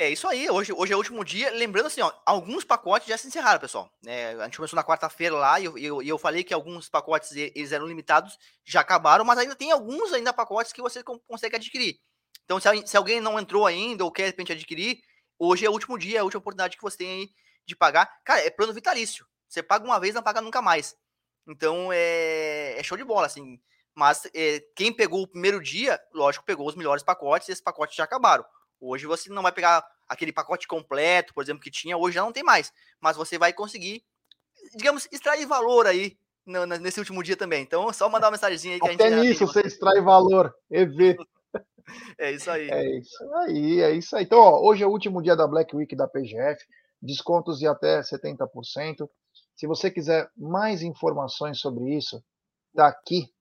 É 0.00 0.08
isso 0.08 0.28
aí, 0.28 0.48
hoje, 0.48 0.72
hoje 0.72 0.92
é 0.92 0.94
o 0.94 0.98
último 0.98 1.24
dia. 1.24 1.50
Lembrando 1.50 1.86
assim, 1.86 2.00
ó, 2.00 2.12
alguns 2.24 2.62
pacotes 2.62 3.08
já 3.08 3.18
se 3.18 3.26
encerraram, 3.26 3.58
pessoal. 3.58 3.90
É, 4.06 4.30
a 4.34 4.44
gente 4.44 4.56
começou 4.56 4.76
na 4.76 4.84
quarta-feira 4.84 5.34
lá 5.34 5.58
e 5.58 5.64
eu, 5.64 5.76
eu, 5.76 6.00
eu, 6.00 6.16
falei 6.16 6.44
que 6.44 6.54
alguns 6.54 6.88
pacotes 6.88 7.32
eles 7.32 7.72
eram 7.72 7.84
limitados, 7.84 8.38
já 8.64 8.80
acabaram, 8.80 9.24
mas 9.24 9.38
ainda 9.38 9.56
tem 9.56 9.72
alguns 9.72 10.12
ainda 10.12 10.32
pacotes 10.32 10.72
que 10.72 10.80
você 10.80 11.02
consegue 11.02 11.56
adquirir. 11.56 11.98
Então, 12.44 12.60
se, 12.60 12.68
se 12.86 12.96
alguém 12.96 13.20
não 13.20 13.40
entrou 13.40 13.66
ainda 13.66 14.04
ou 14.04 14.12
quer 14.12 14.22
de 14.22 14.28
repente 14.28 14.52
adquirir, 14.52 15.00
hoje 15.36 15.66
é 15.66 15.68
o 15.68 15.72
último 15.72 15.98
dia, 15.98 16.18
é 16.18 16.20
a 16.20 16.24
última 16.24 16.38
oportunidade 16.38 16.76
que 16.76 16.82
você 16.82 16.98
tem 16.98 17.10
aí 17.10 17.30
de 17.66 17.74
pagar. 17.74 18.08
Cara, 18.24 18.40
é 18.40 18.50
plano 18.50 18.72
vitalício. 18.72 19.26
Você 19.48 19.64
paga 19.64 19.84
uma 19.84 19.98
vez, 19.98 20.14
não 20.14 20.22
paga 20.22 20.40
nunca 20.40 20.62
mais. 20.62 20.96
Então 21.44 21.90
é, 21.92 22.78
é 22.78 22.82
show 22.84 22.96
de 22.96 23.02
bola, 23.02 23.26
assim. 23.26 23.60
Mas 23.96 24.30
é, 24.32 24.62
quem 24.76 24.92
pegou 24.92 25.22
o 25.22 25.26
primeiro 25.26 25.60
dia, 25.60 26.00
lógico, 26.14 26.44
pegou 26.44 26.68
os 26.68 26.76
melhores 26.76 27.02
pacotes 27.02 27.48
e 27.48 27.50
esses 27.50 27.64
pacotes 27.64 27.96
já 27.96 28.04
acabaram. 28.04 28.44
Hoje 28.80 29.06
você 29.06 29.30
não 29.30 29.42
vai 29.42 29.52
pegar 29.52 29.84
aquele 30.08 30.32
pacote 30.32 30.66
completo, 30.66 31.34
por 31.34 31.42
exemplo, 31.42 31.62
que 31.62 31.70
tinha, 31.70 31.96
hoje 31.96 32.14
já 32.14 32.22
não 32.22 32.32
tem 32.32 32.42
mais. 32.42 32.72
Mas 33.00 33.16
você 33.16 33.38
vai 33.38 33.52
conseguir, 33.52 34.02
digamos, 34.74 35.08
extrair 35.12 35.46
valor 35.46 35.86
aí 35.86 36.16
no, 36.46 36.64
nesse 36.66 36.98
último 36.98 37.22
dia 37.22 37.36
também. 37.36 37.62
Então, 37.62 37.88
é 37.88 37.92
só 37.92 38.08
mandar 38.08 38.26
uma 38.26 38.32
mensagem 38.32 38.72
aí 38.72 38.80
que 38.80 38.88
Até 38.88 39.04
a 39.04 39.10
gente. 39.10 39.18
Até 39.18 39.28
nisso 39.28 39.46
você 39.46 39.60
extrai 39.60 40.00
valor, 40.00 40.54
EV. 40.70 41.16
É 42.18 42.32
isso 42.32 42.50
aí. 42.50 42.68
É 42.70 42.98
isso 42.98 43.34
aí, 43.34 43.80
é 43.80 43.90
isso 43.92 44.14
aí. 44.14 44.22
Então, 44.22 44.38
ó, 44.38 44.60
hoje 44.60 44.84
é 44.84 44.86
o 44.86 44.90
último 44.90 45.22
dia 45.22 45.34
da 45.34 45.46
Black 45.46 45.74
Week 45.74 45.96
da 45.96 46.06
PGF, 46.06 46.62
descontos 47.00 47.58
de 47.58 47.66
até 47.66 48.02
70%. 48.02 49.08
Se 49.56 49.66
você 49.66 49.90
quiser 49.90 50.28
mais 50.36 50.82
informações 50.82 51.58
sobre 51.58 51.96
isso, 51.96 52.22
tá 52.74 52.88
aqui, 52.88 53.32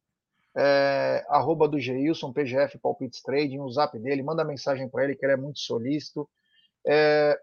é, 0.58 1.24
arroba 1.30 1.68
do 1.68 1.80
Geilson, 1.80 2.34
PGF 2.34 2.80
Palpites 2.80 3.22
Trading, 3.22 3.60
o 3.60 3.70
zap 3.70 3.98
dele, 4.00 4.24
manda 4.24 4.44
mensagem 4.44 4.90
para 4.90 5.04
ele 5.04 5.16
que 5.16 5.24
ele 5.24 5.34
é 5.34 5.38
muito 5.38 5.60
solícito. 5.60 6.28
É, 6.86 7.40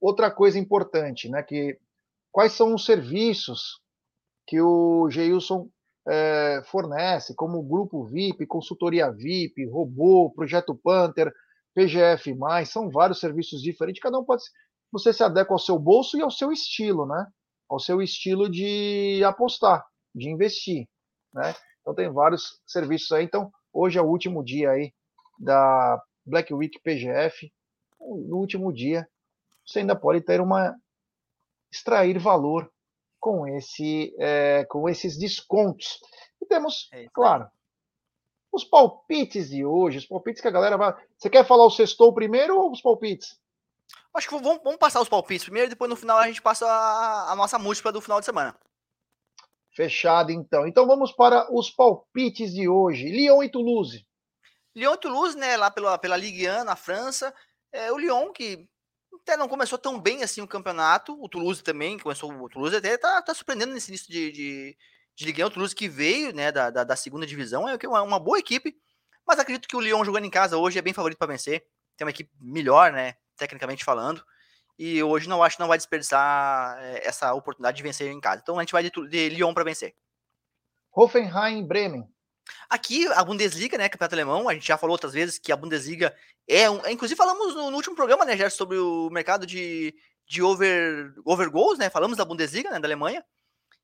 outra 0.00 0.30
coisa 0.30 0.58
importante, 0.58 1.28
né, 1.28 1.42
que 1.42 1.78
quais 2.32 2.52
são 2.52 2.74
os 2.74 2.84
serviços 2.84 3.80
que 4.46 4.60
o 4.60 5.08
Geilson 5.08 5.68
é, 6.08 6.62
fornece, 6.66 7.34
como 7.34 7.62
grupo 7.62 8.04
VIP, 8.04 8.46
consultoria 8.46 9.10
VIP, 9.10 9.64
robô, 9.66 10.30
projeto 10.30 10.74
Panther, 10.74 11.32
PGF+, 11.74 12.34
são 12.66 12.90
vários 12.90 13.20
serviços 13.20 13.62
diferentes, 13.62 14.02
cada 14.02 14.18
um 14.18 14.24
pode 14.24 14.42
você 14.90 15.12
se 15.12 15.22
adequa 15.22 15.52
ao 15.52 15.58
seu 15.58 15.78
bolso 15.78 16.16
e 16.16 16.22
ao 16.22 16.30
seu 16.30 16.52
estilo, 16.52 17.06
né? 17.06 17.26
ao 17.68 17.78
seu 17.78 18.00
estilo 18.00 18.48
de 18.48 19.22
apostar, 19.24 19.84
de 20.14 20.28
investir, 20.30 20.88
né? 21.34 21.54
Então 21.86 21.94
tem 21.94 22.12
vários 22.12 22.60
serviços 22.66 23.12
aí. 23.12 23.24
Então 23.24 23.52
hoje 23.72 23.96
é 23.96 24.02
o 24.02 24.06
último 24.06 24.42
dia 24.42 24.70
aí 24.70 24.92
da 25.38 26.02
Black 26.24 26.52
Week 26.52 26.80
PGF. 26.80 27.52
No 28.00 28.38
último 28.38 28.72
dia 28.72 29.08
você 29.64 29.78
ainda 29.78 29.94
pode 29.94 30.20
ter 30.20 30.40
uma 30.40 30.74
extrair 31.70 32.18
valor 32.18 32.68
com 33.20 33.46
esse 33.46 34.12
é, 34.18 34.64
com 34.64 34.88
esses 34.88 35.16
descontos. 35.16 36.00
E 36.42 36.46
temos, 36.46 36.88
é 36.92 37.06
claro, 37.12 37.48
os 38.52 38.64
palpites 38.64 39.50
de 39.50 39.64
hoje, 39.64 39.98
os 39.98 40.06
palpites 40.06 40.42
que 40.42 40.48
a 40.48 40.52
galera 40.52 40.76
vai. 40.76 40.92
Você 41.16 41.30
quer 41.30 41.46
falar 41.46 41.66
o 41.66 41.70
sextou 41.70 42.12
primeiro 42.12 42.58
ou 42.58 42.72
os 42.72 42.82
palpites? 42.82 43.38
Acho 44.12 44.28
que 44.28 44.40
vamos, 44.40 44.60
vamos 44.64 44.78
passar 44.78 45.00
os 45.00 45.08
palpites 45.08 45.44
primeiro 45.44 45.68
e 45.68 45.70
depois 45.70 45.88
no 45.88 45.94
final 45.94 46.18
a 46.18 46.26
gente 46.26 46.42
passa 46.42 46.66
a, 46.66 47.32
a 47.32 47.36
nossa 47.36 47.60
múltipla 47.60 47.92
do 47.92 48.00
final 48.00 48.18
de 48.18 48.26
semana. 48.26 48.58
Fechado, 49.76 50.32
então. 50.32 50.66
Então 50.66 50.86
vamos 50.86 51.12
para 51.12 51.52
os 51.54 51.70
palpites 51.70 52.54
de 52.54 52.66
hoje. 52.66 53.10
Lyon 53.10 53.42
e 53.42 53.50
Toulouse. 53.50 54.06
Lyon 54.74 54.94
e 54.94 54.98
Toulouse, 54.98 55.36
né, 55.36 55.56
lá 55.56 55.70
pela, 55.70 55.98
pela 55.98 56.16
Ligue 56.16 56.48
1 56.48 56.64
na 56.64 56.74
França. 56.74 57.32
É, 57.70 57.92
o 57.92 57.98
Lyon 57.98 58.32
que 58.32 58.66
até 59.22 59.36
não 59.36 59.48
começou 59.48 59.78
tão 59.78 60.00
bem 60.00 60.22
assim 60.22 60.40
o 60.40 60.48
campeonato. 60.48 61.16
O 61.22 61.28
Toulouse 61.28 61.62
também, 61.62 61.98
começou 61.98 62.32
o 62.32 62.48
Toulouse 62.48 62.74
até 62.74 62.96
tá, 62.96 63.20
tá 63.20 63.34
surpreendendo 63.34 63.74
nesse 63.74 63.90
início 63.90 64.10
de, 64.10 64.32
de, 64.32 64.76
de 65.14 65.24
Ligue 65.26 65.44
1. 65.44 65.46
O 65.46 65.50
Toulouse 65.50 65.74
que 65.74 65.88
veio, 65.88 66.34
né, 66.34 66.50
da, 66.50 66.70
da, 66.70 66.82
da 66.82 66.96
segunda 66.96 67.26
divisão, 67.26 67.68
é 67.68 67.76
uma, 67.86 68.02
uma 68.02 68.18
boa 68.18 68.38
equipe. 68.38 68.74
Mas 69.26 69.38
acredito 69.38 69.68
que 69.68 69.76
o 69.76 69.80
Lyon 69.80 70.02
jogando 70.04 70.24
em 70.24 70.30
casa 70.30 70.56
hoje 70.56 70.78
é 70.78 70.82
bem 70.82 70.94
favorito 70.94 71.18
para 71.18 71.32
vencer. 71.32 71.66
Tem 71.96 72.06
uma 72.06 72.10
equipe 72.10 72.30
melhor, 72.40 72.92
né? 72.92 73.16
tecnicamente 73.36 73.84
falando. 73.84 74.24
E 74.78 75.02
hoje 75.02 75.28
não 75.28 75.42
acho 75.42 75.56
que 75.56 75.60
não 75.60 75.68
vai 75.68 75.78
desperdiçar 75.78 76.78
é, 76.80 77.06
essa 77.06 77.32
oportunidade 77.32 77.76
de 77.76 77.82
vencer 77.82 78.10
em 78.10 78.20
casa. 78.20 78.40
Então 78.42 78.58
a 78.58 78.62
gente 78.62 78.72
vai 78.72 78.82
de, 78.82 78.90
de 78.90 79.28
Lyon 79.30 79.54
para 79.54 79.64
vencer. 79.64 79.94
Hoffenheim, 80.92 81.66
Bremen. 81.66 82.06
Aqui, 82.68 83.06
a 83.08 83.24
Bundesliga, 83.24 83.76
né, 83.76 83.88
campeonato 83.88 84.14
alemão, 84.14 84.48
a 84.48 84.54
gente 84.54 84.66
já 84.66 84.78
falou 84.78 84.92
outras 84.92 85.12
vezes 85.12 85.38
que 85.38 85.50
a 85.50 85.56
Bundesliga 85.56 86.14
é 86.48 86.70
um. 86.70 86.86
Inclusive, 86.88 87.16
falamos 87.16 87.54
no, 87.54 87.70
no 87.70 87.76
último 87.76 87.96
programa, 87.96 88.24
né, 88.24 88.36
Gerson, 88.36 88.56
sobre 88.56 88.78
o 88.78 89.10
mercado 89.10 89.46
de, 89.46 89.94
de 90.26 90.42
over, 90.42 91.12
over 91.24 91.50
goals, 91.50 91.78
né? 91.78 91.90
Falamos 91.90 92.16
da 92.16 92.24
Bundesliga, 92.24 92.70
né, 92.70 92.78
da 92.78 92.86
Alemanha. 92.86 93.24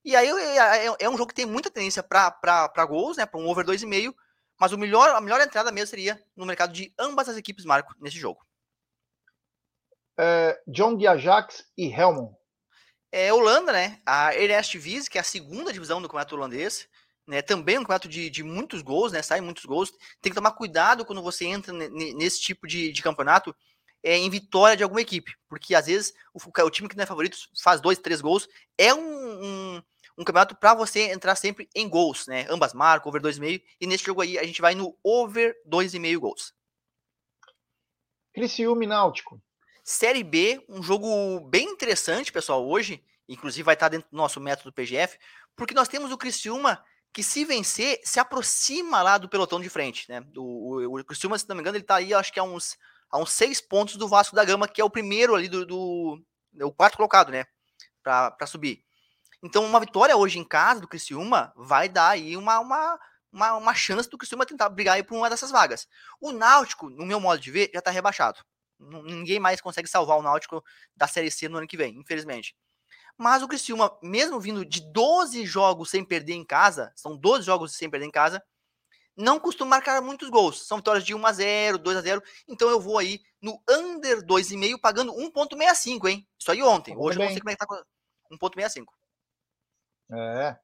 E 0.04 0.14
aí 0.14 0.28
é, 0.28 0.86
é, 0.86 0.96
é 1.00 1.08
um 1.08 1.16
jogo 1.16 1.28
que 1.28 1.34
tem 1.34 1.46
muita 1.46 1.70
tendência 1.70 2.02
para 2.02 2.86
gols, 2.86 3.16
né, 3.16 3.26
para 3.26 3.40
um 3.40 3.48
over 3.48 3.64
2,5. 3.64 4.14
Mas 4.60 4.72
o 4.72 4.78
melhor, 4.78 5.10
a 5.10 5.20
melhor 5.20 5.40
entrada 5.40 5.72
mesmo 5.72 5.88
seria 5.88 6.22
no 6.36 6.46
mercado 6.46 6.72
de 6.72 6.92
ambas 6.98 7.28
as 7.28 7.36
equipes, 7.36 7.64
Marco, 7.64 7.94
nesse 7.98 8.18
jogo 8.18 8.40
é, 10.18 10.60
John 10.66 10.96
de 10.96 11.06
Ajax 11.06 11.64
e 11.76 11.86
Helmond. 11.88 12.34
É 13.10 13.32
Holanda, 13.32 13.72
né? 13.72 14.00
A 14.06 14.34
Eredivisie, 14.34 15.10
que 15.10 15.18
é 15.18 15.20
a 15.20 15.24
segunda 15.24 15.72
divisão 15.72 16.00
do 16.00 16.08
campeonato 16.08 16.34
holandês. 16.34 16.88
né? 17.26 17.42
Também 17.42 17.76
é 17.76 17.78
um 17.78 17.82
campeonato 17.82 18.08
de, 18.08 18.30
de 18.30 18.42
muitos 18.42 18.80
gols, 18.80 19.12
né? 19.12 19.20
Sai 19.20 19.40
muitos 19.40 19.64
gols. 19.64 19.92
Tem 20.20 20.30
que 20.30 20.36
tomar 20.36 20.52
cuidado 20.52 21.04
quando 21.04 21.22
você 21.22 21.44
entra 21.44 21.72
nesse 21.72 22.40
tipo 22.40 22.66
de, 22.66 22.90
de 22.90 23.02
campeonato 23.02 23.54
é, 24.02 24.16
em 24.16 24.30
vitória 24.30 24.76
de 24.76 24.82
alguma 24.82 25.00
equipe, 25.00 25.32
porque 25.48 25.74
às 25.74 25.86
vezes 25.86 26.12
o, 26.34 26.38
o, 26.38 26.70
time 26.70 26.88
que 26.88 26.96
não 26.96 27.04
é 27.04 27.06
favorito 27.06 27.36
faz 27.62 27.80
dois, 27.80 27.98
três 27.98 28.20
gols. 28.20 28.48
É 28.76 28.92
um, 28.92 28.98
um, 29.00 29.82
um 30.18 30.24
campeonato 30.24 30.56
para 30.56 30.74
você 30.74 31.10
entrar 31.12 31.36
sempre 31.36 31.68
em 31.74 31.88
gols, 31.88 32.26
né? 32.26 32.46
Ambas 32.48 32.74
marcam, 32.74 33.08
over 33.08 33.22
2,5. 33.22 33.62
E 33.80 33.86
nesse 33.86 34.04
jogo 34.04 34.22
aí 34.22 34.38
a 34.38 34.44
gente 34.44 34.60
vai 34.60 34.74
no 34.74 34.98
over 35.04 35.54
2,5 35.68 36.18
gols. 36.18 36.52
Criciúma 38.34 38.84
e 38.84 38.86
Náutico. 38.86 39.40
Série 39.82 40.22
B, 40.22 40.64
um 40.68 40.82
jogo 40.82 41.40
bem 41.40 41.68
interessante, 41.68 42.32
pessoal, 42.32 42.66
hoje. 42.66 43.04
Inclusive 43.28 43.62
vai 43.62 43.74
estar 43.74 43.88
dentro 43.88 44.10
do 44.10 44.16
nosso 44.16 44.40
método 44.40 44.72
PGF, 44.72 45.18
porque 45.56 45.74
nós 45.74 45.88
temos 45.88 46.12
o 46.12 46.18
Criciúma 46.18 46.84
que 47.12 47.22
se 47.22 47.44
vencer, 47.44 48.00
se 48.04 48.18
aproxima 48.18 49.02
lá 49.02 49.18
do 49.18 49.28
pelotão 49.28 49.60
de 49.60 49.68
frente, 49.68 50.08
né? 50.08 50.24
O, 50.36 50.86
o, 50.88 51.00
o 51.00 51.04
Criciúma, 51.04 51.38
se 51.38 51.48
não 51.48 51.56
me 51.56 51.60
engano, 51.60 51.76
ele 51.76 51.84
tá 51.84 51.96
aí, 51.96 52.14
acho 52.14 52.32
que 52.32 52.40
a 52.40 52.42
uns, 52.42 52.76
a 53.10 53.18
uns 53.18 53.32
seis 53.32 53.60
pontos 53.60 53.96
do 53.96 54.08
Vasco 54.08 54.34
da 54.34 54.44
Gama, 54.44 54.66
que 54.66 54.80
é 54.80 54.84
o 54.84 54.90
primeiro 54.90 55.34
ali 55.34 55.48
do, 55.48 55.66
do 55.66 56.22
o 56.60 56.72
quarto 56.72 56.96
colocado, 56.96 57.30
né? 57.30 57.44
Para 58.02 58.46
subir. 58.46 58.84
Então, 59.42 59.64
uma 59.64 59.80
vitória 59.80 60.16
hoje 60.16 60.38
em 60.38 60.44
casa 60.44 60.80
do 60.80 60.88
Criciúma 60.88 61.52
vai 61.56 61.88
dar 61.88 62.10
aí 62.10 62.36
uma, 62.36 62.60
uma, 62.60 62.98
uma, 63.32 63.54
uma 63.54 63.74
chance 63.74 64.08
do 64.08 64.16
Criciúma 64.16 64.46
tentar 64.46 64.68
brigar 64.68 64.94
aí 64.94 65.02
por 65.02 65.16
uma 65.16 65.28
dessas 65.28 65.50
vagas. 65.50 65.88
O 66.20 66.32
Náutico, 66.32 66.88
no 66.88 67.04
meu 67.04 67.18
modo 67.18 67.40
de 67.40 67.50
ver, 67.50 67.70
já 67.74 67.82
tá 67.82 67.90
rebaixado. 67.90 68.38
Ninguém 69.04 69.38
mais 69.38 69.60
consegue 69.60 69.88
salvar 69.88 70.18
o 70.18 70.22
Náutico 70.22 70.62
da 70.96 71.06
Série 71.06 71.30
C 71.30 71.48
no 71.48 71.58
ano 71.58 71.66
que 71.66 71.76
vem, 71.76 71.96
infelizmente. 71.98 72.56
Mas 73.16 73.42
o 73.42 73.48
Criciúma, 73.48 73.96
mesmo 74.02 74.40
vindo 74.40 74.64
de 74.64 74.80
12 74.92 75.44
jogos 75.46 75.90
sem 75.90 76.04
perder 76.04 76.34
em 76.34 76.44
casa, 76.44 76.92
são 76.96 77.16
12 77.16 77.44
jogos 77.44 77.76
sem 77.76 77.88
perder 77.88 78.06
em 78.06 78.10
casa, 78.10 78.42
não 79.16 79.38
costuma 79.38 79.70
marcar 79.70 80.00
muitos 80.00 80.28
gols. 80.30 80.66
São 80.66 80.78
vitórias 80.78 81.04
de 81.04 81.14
1 81.14 81.26
a 81.26 81.32
0, 81.32 81.78
2 81.78 81.96
a 81.96 82.00
0. 82.00 82.22
Então 82.48 82.68
eu 82.68 82.80
vou 82.80 82.98
aí 82.98 83.20
no 83.40 83.62
under 83.68 84.22
2,5 84.24 84.80
pagando 84.80 85.12
1.65, 85.14 86.08
hein? 86.08 86.26
Isso 86.38 86.50
aí 86.50 86.62
ontem. 86.62 86.96
Hoje 86.96 87.18
eu 87.18 87.24
não 87.24 87.30
sei 87.30 87.40
como 87.40 87.50
é 87.50 87.56
que 87.56 87.66
tá 87.66 87.84
1.65. 88.30 88.86
É. 90.10 90.58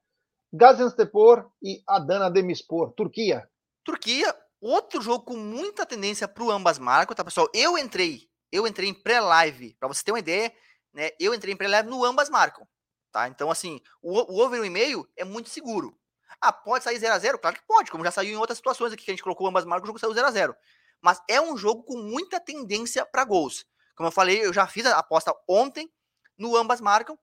Gaziantepor 0.51 1.51
e 1.61 1.83
Adana 1.87 2.29
Demispor, 2.29 2.91
Turquia. 2.93 3.47
Turquia, 3.83 4.35
outro 4.61 5.01
jogo 5.01 5.25
com 5.25 5.37
muita 5.37 5.85
tendência 5.85 6.27
para 6.27 6.43
ambas 6.45 6.79
marcas, 6.79 7.15
tá, 7.15 7.23
pessoal? 7.23 7.49
Eu 7.53 7.77
entrei, 7.77 8.29
eu 8.51 8.67
entrei 8.67 8.89
em 8.89 8.93
pré-live, 8.93 9.75
para 9.79 9.87
você 9.87 10.03
ter 10.03 10.11
uma 10.11 10.19
ideia, 10.19 10.53
né? 10.93 11.11
Eu 11.19 11.33
entrei 11.33 11.53
em 11.53 11.57
pré-live 11.57 11.89
no 11.89 12.03
ambas 12.03 12.29
marcam, 12.29 12.67
tá? 13.11 13.27
Então, 13.27 13.49
assim, 13.49 13.81
o, 14.01 14.19
o 14.33 14.43
over 14.43 14.61
1,5 14.61 15.05
é 15.15 15.23
muito 15.23 15.49
seguro. 15.49 15.97
Ah, 16.41 16.53
pode 16.53 16.83
sair 16.83 16.97
0 16.99 17.13
a 17.13 17.19
0 17.19 17.39
Claro 17.39 17.55
que 17.55 17.65
pode, 17.67 17.91
como 17.91 18.03
já 18.03 18.11
saiu 18.11 18.33
em 18.33 18.37
outras 18.37 18.57
situações 18.57 18.93
aqui 18.93 19.03
que 19.03 19.11
a 19.11 19.13
gente 19.13 19.23
colocou 19.23 19.47
ambas 19.47 19.65
marcas, 19.65 19.83
o 19.83 19.87
jogo 19.87 19.99
saiu 19.99 20.13
0 20.13 20.27
a 20.27 20.31
0 20.31 20.55
Mas 21.01 21.21
é 21.27 21.41
um 21.41 21.57
jogo 21.57 21.83
com 21.83 21.97
muita 21.97 22.39
tendência 22.39 23.05
para 23.05 23.25
gols. 23.25 23.65
Como 23.95 24.07
eu 24.07 24.11
falei, 24.11 24.45
eu 24.45 24.53
já 24.53 24.65
fiz 24.65 24.85
a 24.85 24.97
aposta 24.97 25.33
ontem 25.47 25.91
no 26.37 26.55
ambas 26.55 26.79
marcam 26.79 27.17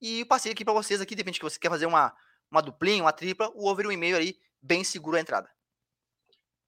e 0.00 0.24
passei 0.24 0.52
aqui 0.52 0.64
para 0.64 0.72
vocês 0.72 1.00
aqui, 1.00 1.14
de 1.14 1.20
repente 1.20 1.38
que 1.38 1.44
você 1.44 1.58
quer 1.58 1.68
fazer 1.68 1.86
uma, 1.86 2.14
uma 2.50 2.62
duplinha, 2.62 3.02
uma 3.04 3.12
tripla, 3.12 3.50
o 3.54 3.68
over 3.68 3.86
1,5 3.86 4.16
aí, 4.16 4.38
bem 4.60 4.82
seguro 4.82 5.16
a 5.16 5.20
entrada. 5.20 5.50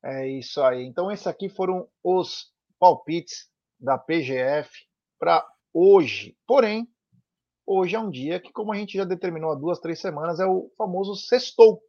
É 0.04 0.28
isso 0.28 0.62
aí. 0.62 0.84
Então, 0.84 1.10
esses 1.10 1.26
aqui 1.26 1.48
foram 1.48 1.88
os 2.02 2.52
palpites 2.78 3.48
da 3.80 3.96
PGF 3.96 4.70
para 5.18 5.46
hoje. 5.72 6.36
Porém, 6.46 6.86
hoje 7.66 7.96
é 7.96 7.98
um 7.98 8.10
dia 8.10 8.38
que, 8.38 8.52
como 8.52 8.70
a 8.70 8.76
gente 8.76 8.98
já 8.98 9.04
determinou 9.04 9.50
há 9.50 9.54
duas, 9.54 9.80
três 9.80 9.98
semanas, 9.98 10.38
é 10.38 10.46
o 10.46 10.70
famoso 10.76 11.16
sextou. 11.16 11.80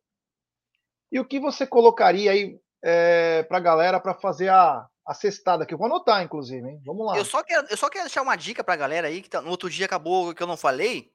E 1.12 1.20
o 1.20 1.26
que 1.26 1.42
você 1.42 1.68
colocaria 1.68 2.32
aí 2.32 2.58
é, 2.82 3.44
para 3.44 3.58
a 3.58 3.62
galera 3.62 4.00
para 4.00 4.14
fazer 4.14 4.48
a, 4.48 4.88
a 5.06 5.14
cestada 5.14 5.64
aqui? 5.64 5.74
Eu 5.74 5.78
vou 5.78 5.88
anotar, 5.88 6.24
inclusive, 6.24 6.66
hein? 6.66 6.82
Vamos 6.86 7.06
lá. 7.06 7.18
Eu 7.18 7.26
só 7.26 7.44
quero, 7.44 7.68
eu 7.70 7.76
só 7.76 7.90
quero 7.90 8.06
deixar 8.06 8.22
uma 8.22 8.38
dica 8.38 8.64
para 8.64 8.76
a 8.76 8.78
galera 8.78 9.10
aí, 9.10 9.22
que 9.22 9.30
tá, 9.30 9.42
no 9.42 9.50
outro 9.50 9.70
dia 9.70 9.88
acabou 9.88 10.34
que 10.34 10.42
eu 10.42 10.48
não 10.48 10.56
falei, 10.56 11.12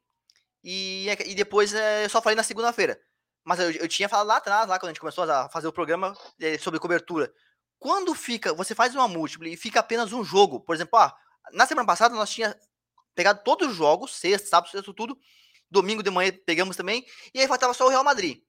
e, 0.63 1.07
e 1.27 1.35
depois 1.35 1.73
é, 1.73 2.05
eu 2.05 2.11
só 2.11 2.21
falei 2.21 2.37
na 2.37 2.43
segunda-feira. 2.43 3.01
Mas 3.45 3.59
eu, 3.59 3.71
eu, 3.71 3.89
tinha 3.89 4.09
falado 4.09 4.27
lá 4.27 4.37
atrás, 4.37 4.69
lá 4.69 4.79
quando 4.79 4.91
a 4.91 4.93
gente 4.93 5.01
começou 5.01 5.25
a 5.25 5.49
fazer 5.49 5.67
o 5.67 5.73
programa 5.73 6.17
é, 6.41 6.59
sobre 6.59 6.79
cobertura. 6.79 7.33
Quando 7.79 8.15
fica, 8.15 8.53
você 8.53 8.75
faz 8.75 8.95
uma 8.95 9.09
múltipla 9.09 9.49
e 9.49 9.57
fica 9.57 9.81
apenas 9.81 10.13
um 10.13 10.23
jogo, 10.23 10.61
por 10.61 10.75
exemplo, 10.75 10.99
ó, 10.99 11.11
na 11.53 11.67
semana 11.67 11.87
passada 11.87 12.15
nós 12.15 12.31
tinha 12.31 12.55
pegado 13.15 13.43
todos 13.43 13.69
os 13.69 13.75
jogos, 13.75 14.15
sexta, 14.15 14.49
sábado, 14.49 14.71
sexta, 14.71 14.93
tudo. 14.95 15.19
Domingo 15.71 16.03
de 16.03 16.11
manhã 16.11 16.33
pegamos 16.45 16.77
também. 16.77 17.05
E 17.33 17.41
aí 17.41 17.49
faltava 17.49 17.73
só 17.73 17.87
o 17.87 17.89
Real 17.89 18.05
Madrid. 18.05 18.43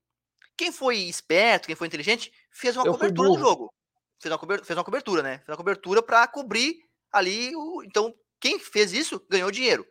Quem 0.58 0.72
foi 0.72 0.98
esperto, 0.98 1.68
quem 1.68 1.76
foi 1.76 1.88
inteligente, 1.88 2.32
fez 2.52 2.76
uma 2.76 2.86
eu 2.86 2.92
cobertura 2.94 3.30
do 3.30 3.40
jogo. 3.40 3.74
Fez 4.20 4.32
uma, 4.32 4.38
cobertura, 4.38 4.66
fez 4.66 4.78
uma 4.78 4.84
cobertura, 4.84 5.24
né? 5.24 5.38
Fez 5.38 5.50
uma 5.50 5.58
cobertura 5.58 6.04
para 6.04 6.28
cobrir 6.28 6.84
ali. 7.12 7.56
O... 7.56 7.84
Então, 7.84 8.14
quem 8.40 8.60
fez 8.60 8.92
isso 8.92 9.24
ganhou 9.30 9.50
dinheiro. 9.52 9.86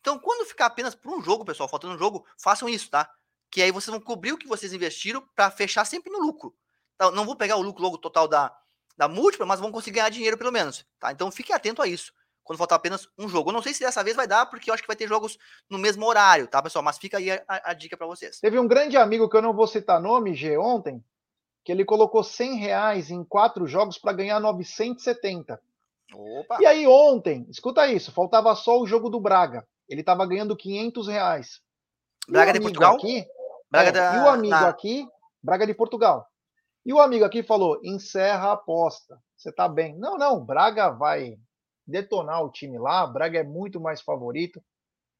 Então, 0.00 0.18
quando 0.18 0.46
ficar 0.46 0.66
apenas 0.66 0.94
por 0.94 1.16
um 1.16 1.22
jogo, 1.22 1.44
pessoal, 1.44 1.68
faltando 1.68 1.94
um 1.94 1.98
jogo, 1.98 2.26
façam 2.38 2.68
isso, 2.68 2.90
tá? 2.90 3.10
Que 3.50 3.62
aí 3.62 3.70
vocês 3.70 3.90
vão 3.90 4.00
cobrir 4.00 4.32
o 4.32 4.38
que 4.38 4.46
vocês 4.46 4.72
investiram 4.72 5.22
para 5.34 5.50
fechar 5.50 5.84
sempre 5.84 6.10
no 6.10 6.18
lucro. 6.18 6.54
Então, 6.94 7.10
não 7.10 7.24
vou 7.24 7.36
pegar 7.36 7.56
o 7.56 7.62
lucro 7.62 7.82
logo 7.82 7.98
total 7.98 8.26
da, 8.26 8.54
da 8.96 9.08
múltipla, 9.08 9.46
mas 9.46 9.60
vão 9.60 9.70
conseguir 9.70 9.96
ganhar 9.96 10.08
dinheiro 10.08 10.38
pelo 10.38 10.52
menos, 10.52 10.86
tá? 10.98 11.12
Então, 11.12 11.30
fiquem 11.30 11.54
atento 11.54 11.82
a 11.82 11.86
isso 11.86 12.12
quando 12.46 12.58
faltar 12.58 12.76
apenas 12.76 13.08
um 13.18 13.28
jogo. 13.28 13.50
Eu 13.50 13.54
não 13.54 13.62
sei 13.62 13.74
se 13.74 13.80
dessa 13.80 14.04
vez 14.04 14.16
vai 14.16 14.26
dar, 14.26 14.46
porque 14.46 14.70
eu 14.70 14.74
acho 14.74 14.82
que 14.82 14.86
vai 14.86 14.96
ter 14.96 15.08
jogos 15.08 15.36
no 15.68 15.78
mesmo 15.78 16.06
horário, 16.06 16.46
tá, 16.46 16.62
pessoal? 16.62 16.82
Mas 16.82 16.96
fica 16.96 17.18
aí 17.18 17.30
a, 17.30 17.42
a 17.48 17.74
dica 17.74 17.96
para 17.96 18.06
vocês. 18.06 18.38
Teve 18.38 18.58
um 18.58 18.68
grande 18.68 18.96
amigo 18.96 19.28
que 19.28 19.36
eu 19.36 19.42
não 19.42 19.52
vou 19.52 19.66
citar 19.66 20.00
nome, 20.00 20.32
G, 20.32 20.56
ontem, 20.56 21.04
que 21.64 21.72
ele 21.72 21.84
colocou 21.84 22.22
100 22.22 22.54
reais 22.54 23.10
em 23.10 23.24
quatro 23.24 23.66
jogos 23.66 23.98
para 23.98 24.12
ganhar 24.12 24.38
970. 24.38 25.60
Opa. 26.14 26.58
E 26.60 26.66
aí 26.66 26.86
ontem, 26.86 27.44
escuta 27.50 27.88
isso, 27.88 28.12
faltava 28.12 28.54
só 28.54 28.80
o 28.80 28.86
jogo 28.86 29.10
do 29.10 29.20
Braga. 29.20 29.66
Ele 29.88 30.00
estava 30.00 30.24
ganhando 30.24 30.56
500 30.56 31.08
reais. 31.08 31.60
Braga 32.28 32.52
de 32.52 32.60
Portugal? 32.60 32.94
Aqui, 32.94 33.26
Braga 33.70 33.88
é, 33.88 33.92
da, 33.92 34.16
e 34.16 34.18
o 34.20 34.28
amigo 34.28 34.50
na... 34.50 34.68
aqui, 34.68 35.06
Braga 35.42 35.66
de 35.66 35.74
Portugal. 35.74 36.26
E 36.84 36.92
o 36.92 37.00
amigo 37.00 37.24
aqui 37.24 37.42
falou: 37.42 37.80
encerra 37.82 38.48
a 38.48 38.52
aposta. 38.52 39.18
Você 39.36 39.52
tá 39.52 39.68
bem. 39.68 39.96
Não, 39.98 40.16
não, 40.16 40.44
Braga 40.44 40.90
vai 40.90 41.36
detonar 41.86 42.42
o 42.42 42.50
time 42.50 42.78
lá. 42.78 43.06
Braga 43.06 43.40
é 43.40 43.44
muito 43.44 43.80
mais 43.80 44.00
favorito. 44.00 44.62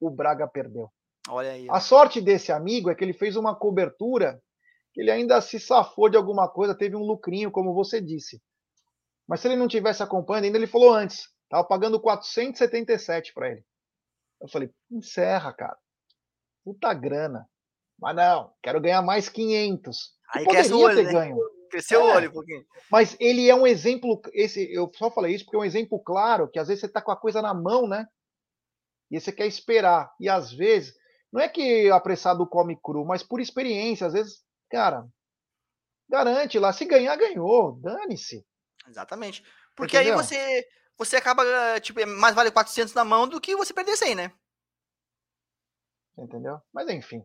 O 0.00 0.10
Braga 0.10 0.46
perdeu. 0.46 0.90
Olha 1.28 1.52
aí. 1.52 1.66
A 1.70 1.80
sorte 1.80 2.20
desse 2.20 2.52
amigo 2.52 2.90
é 2.90 2.94
que 2.94 3.04
ele 3.04 3.12
fez 3.12 3.36
uma 3.36 3.54
cobertura 3.54 4.40
que 4.92 5.00
ele 5.02 5.10
ainda 5.10 5.40
se 5.40 5.60
safou 5.60 6.08
de 6.08 6.16
alguma 6.16 6.48
coisa, 6.48 6.74
teve 6.74 6.96
um 6.96 7.04
lucrinho, 7.04 7.50
como 7.50 7.74
você 7.74 8.00
disse. 8.00 8.42
Mas 9.28 9.40
se 9.40 9.48
ele 9.48 9.56
não 9.56 9.68
tivesse 9.68 10.02
acompanhando, 10.02 10.44
ainda 10.44 10.56
ele 10.56 10.66
falou 10.66 10.94
antes, 10.94 11.28
tava 11.50 11.64
pagando 11.64 12.00
477 12.00 13.34
para 13.34 13.50
ele. 13.50 13.64
Eu 14.40 14.48
falei, 14.48 14.70
encerra, 14.90 15.52
cara. 15.52 15.76
Puta 16.64 16.94
grana. 16.94 17.46
Mas 17.98 18.14
não, 18.14 18.52
quero 18.62 18.80
ganhar 18.80 19.02
mais 19.02 19.28
500. 19.28 20.14
Aí 20.34 20.44
poderia 20.44 20.76
olho, 20.76 20.96
ter 20.96 21.04
né? 21.04 21.12
ganho. 21.12 21.36
Cresceu 21.70 22.00
é, 22.00 22.04
o 22.04 22.16
olho 22.16 22.30
um 22.30 22.32
pouquinho. 22.32 22.64
Mas 22.90 23.16
ele 23.18 23.48
é 23.48 23.54
um 23.54 23.66
exemplo, 23.66 24.20
esse, 24.32 24.72
eu 24.72 24.90
só 24.94 25.10
falei 25.10 25.34
isso 25.34 25.44
porque 25.44 25.56
é 25.56 25.60
um 25.60 25.64
exemplo 25.64 25.98
claro, 26.02 26.48
que 26.48 26.58
às 26.58 26.68
vezes 26.68 26.80
você 26.80 26.88
tá 26.88 27.00
com 27.00 27.10
a 27.10 27.16
coisa 27.16 27.42
na 27.42 27.54
mão, 27.54 27.88
né? 27.88 28.06
E 29.10 29.20
você 29.20 29.32
quer 29.32 29.46
esperar. 29.46 30.12
E 30.20 30.28
às 30.28 30.52
vezes, 30.52 30.94
não 31.32 31.40
é 31.40 31.48
que 31.48 31.90
apressado 31.90 32.46
come 32.46 32.78
cru, 32.82 33.04
mas 33.04 33.22
por 33.22 33.40
experiência, 33.40 34.06
às 34.06 34.12
vezes, 34.12 34.44
cara, 34.70 35.06
garante 36.08 36.58
lá, 36.58 36.72
se 36.72 36.84
ganhar, 36.84 37.16
ganhou, 37.16 37.78
dane-se. 37.80 38.44
Exatamente. 38.88 39.44
Porque 39.74 39.96
Entendeu? 39.96 40.18
aí 40.18 40.24
você 40.24 40.66
você 40.98 41.16
acaba, 41.16 41.44
tipo, 41.80 42.00
é 42.00 42.06
mais 42.06 42.34
vale 42.34 42.50
400 42.50 42.94
na 42.94 43.04
mão 43.04 43.28
do 43.28 43.40
que 43.40 43.54
você 43.54 43.74
perder 43.74 43.96
100, 43.96 44.14
né? 44.14 44.32
Entendeu? 46.16 46.58
Mas 46.72 46.88
enfim. 46.88 47.22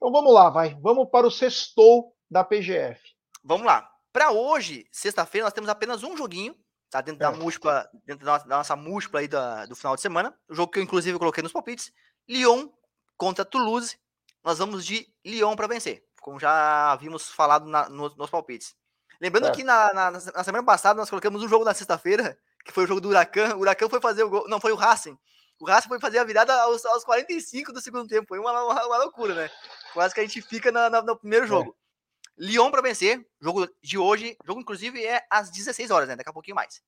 Então 0.00 0.10
vamos 0.10 0.32
lá, 0.32 0.48
vai. 0.48 0.74
Vamos 0.80 1.10
para 1.10 1.26
o 1.26 1.30
sextou 1.30 2.16
da 2.30 2.42
PGF. 2.42 2.98
Vamos 3.44 3.66
lá. 3.66 3.86
Para 4.10 4.30
hoje, 4.30 4.86
sexta-feira, 4.90 5.44
nós 5.44 5.52
temos 5.52 5.68
apenas 5.68 6.02
um 6.02 6.16
joguinho, 6.16 6.56
tá? 6.88 7.02
Dentro 7.02 7.22
é. 7.22 7.30
da 7.30 7.36
múltipla, 7.36 7.86
dentro 8.06 8.24
da 8.24 8.32
nossa, 8.32 8.48
da 8.48 8.56
nossa 8.56 8.76
múltipla 8.76 9.20
aí 9.20 9.28
da, 9.28 9.66
do 9.66 9.76
final 9.76 9.94
de 9.94 10.00
semana. 10.00 10.34
O 10.48 10.54
jogo 10.54 10.72
que 10.72 10.78
eu, 10.78 10.82
inclusive, 10.82 11.18
coloquei 11.18 11.42
nos 11.42 11.52
palpites. 11.52 11.92
Lyon 12.26 12.70
contra 13.18 13.44
Toulouse. 13.44 13.98
Nós 14.42 14.58
vamos 14.58 14.86
de 14.86 15.06
Lyon 15.22 15.54
para 15.54 15.66
vencer, 15.66 16.02
como 16.22 16.40
já 16.40 16.92
havíamos 16.92 17.28
falado 17.28 17.68
na, 17.68 17.90
nos, 17.90 18.16
nos 18.16 18.30
palpites. 18.30 18.74
Lembrando 19.20 19.48
é. 19.48 19.50
que 19.50 19.62
na, 19.62 19.92
na, 19.92 20.10
na, 20.12 20.44
semana 20.44 20.64
passada 20.64 20.98
nós 20.98 21.10
colocamos 21.10 21.42
um 21.42 21.48
jogo 21.48 21.62
na 21.62 21.74
sexta-feira, 21.74 22.38
que 22.64 22.72
foi 22.72 22.84
o 22.84 22.86
jogo 22.86 23.02
do 23.02 23.10
Huracan. 23.10 23.54
O 23.56 23.60
Huracan 23.60 23.90
foi 23.90 24.00
fazer 24.00 24.22
o 24.22 24.30
gol. 24.30 24.48
Não, 24.48 24.58
foi 24.58 24.72
o 24.72 24.76
Racing. 24.76 25.18
O 25.60 25.66
Racing 25.66 25.88
foi 25.88 26.00
fazer 26.00 26.18
a 26.18 26.24
virada 26.24 26.54
aos, 26.62 26.84
aos 26.86 27.04
45 27.04 27.70
do 27.70 27.82
segundo 27.82 28.08
tempo. 28.08 28.28
Foi 28.28 28.38
uma, 28.38 28.50
uma, 28.50 28.86
uma 28.86 28.96
loucura, 28.96 29.34
né? 29.34 29.50
Quase 29.92 30.14
que 30.14 30.20
a 30.20 30.22
gente 30.22 30.40
fica 30.40 30.72
na, 30.72 30.88
na, 30.88 31.02
no 31.02 31.18
primeiro 31.18 31.44
é. 31.44 31.48
jogo. 31.48 31.76
É. 31.76 32.42
Lyon 32.42 32.70
para 32.70 32.80
vencer, 32.80 33.22
jogo 33.38 33.68
de 33.82 33.98
hoje, 33.98 34.34
jogo 34.46 34.62
inclusive 34.62 35.04
é 35.04 35.22
às 35.28 35.50
16 35.50 35.90
horas, 35.90 36.08
né? 36.08 36.16
Daqui 36.16 36.30
a 36.30 36.32
pouquinho 36.32 36.54
mais. 36.54 36.82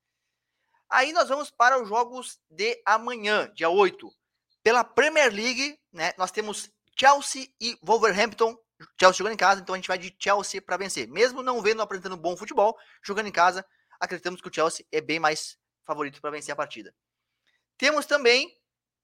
Aí 0.89 1.13
nós 1.13 1.29
vamos 1.29 1.51
para 1.51 1.79
os 1.79 1.87
jogos 1.87 2.39
de 2.49 2.81
amanhã, 2.83 3.51
dia 3.53 3.69
8. 3.69 4.11
Pela 4.63 4.83
Premier 4.83 5.31
League, 5.31 5.79
né? 5.91 6.11
Nós 6.17 6.31
temos 6.31 6.71
Chelsea 6.97 7.49
e 7.61 7.77
Wolverhampton, 7.83 8.57
Chelsea 8.99 9.19
jogando 9.19 9.33
em 9.33 9.37
casa, 9.37 9.61
então 9.61 9.75
a 9.75 9.77
gente 9.77 9.87
vai 9.87 9.99
de 9.99 10.15
Chelsea 10.19 10.59
para 10.59 10.77
vencer. 10.77 11.07
Mesmo 11.07 11.43
não 11.43 11.61
vendo 11.61 11.83
apresentando 11.83 12.17
bom 12.17 12.35
futebol, 12.35 12.75
jogando 13.03 13.27
em 13.27 13.31
casa, 13.31 13.63
acreditamos 13.99 14.41
que 14.41 14.47
o 14.47 14.53
Chelsea 14.53 14.83
é 14.91 14.99
bem 14.99 15.19
mais 15.19 15.59
favorito 15.85 16.19
para 16.19 16.31
vencer 16.31 16.51
a 16.51 16.55
partida. 16.55 16.91
Temos 17.77 18.07
também 18.07 18.51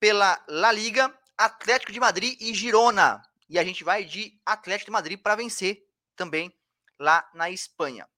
pela 0.00 0.42
La 0.48 0.72
Liga 0.72 1.14
Atlético 1.36 1.92
de 1.92 2.00
Madrid 2.00 2.36
e 2.40 2.52
Girona. 2.54 3.22
E 3.48 3.58
a 3.58 3.64
gente 3.64 3.84
vai 3.84 4.04
de 4.04 4.40
Atlético 4.44 4.86
de 4.86 4.92
Madrid 4.92 5.20
para 5.20 5.36
vencer 5.36 5.82
também 6.16 6.52
lá 6.98 7.28
na 7.34 7.50
Espanha. 7.50 8.08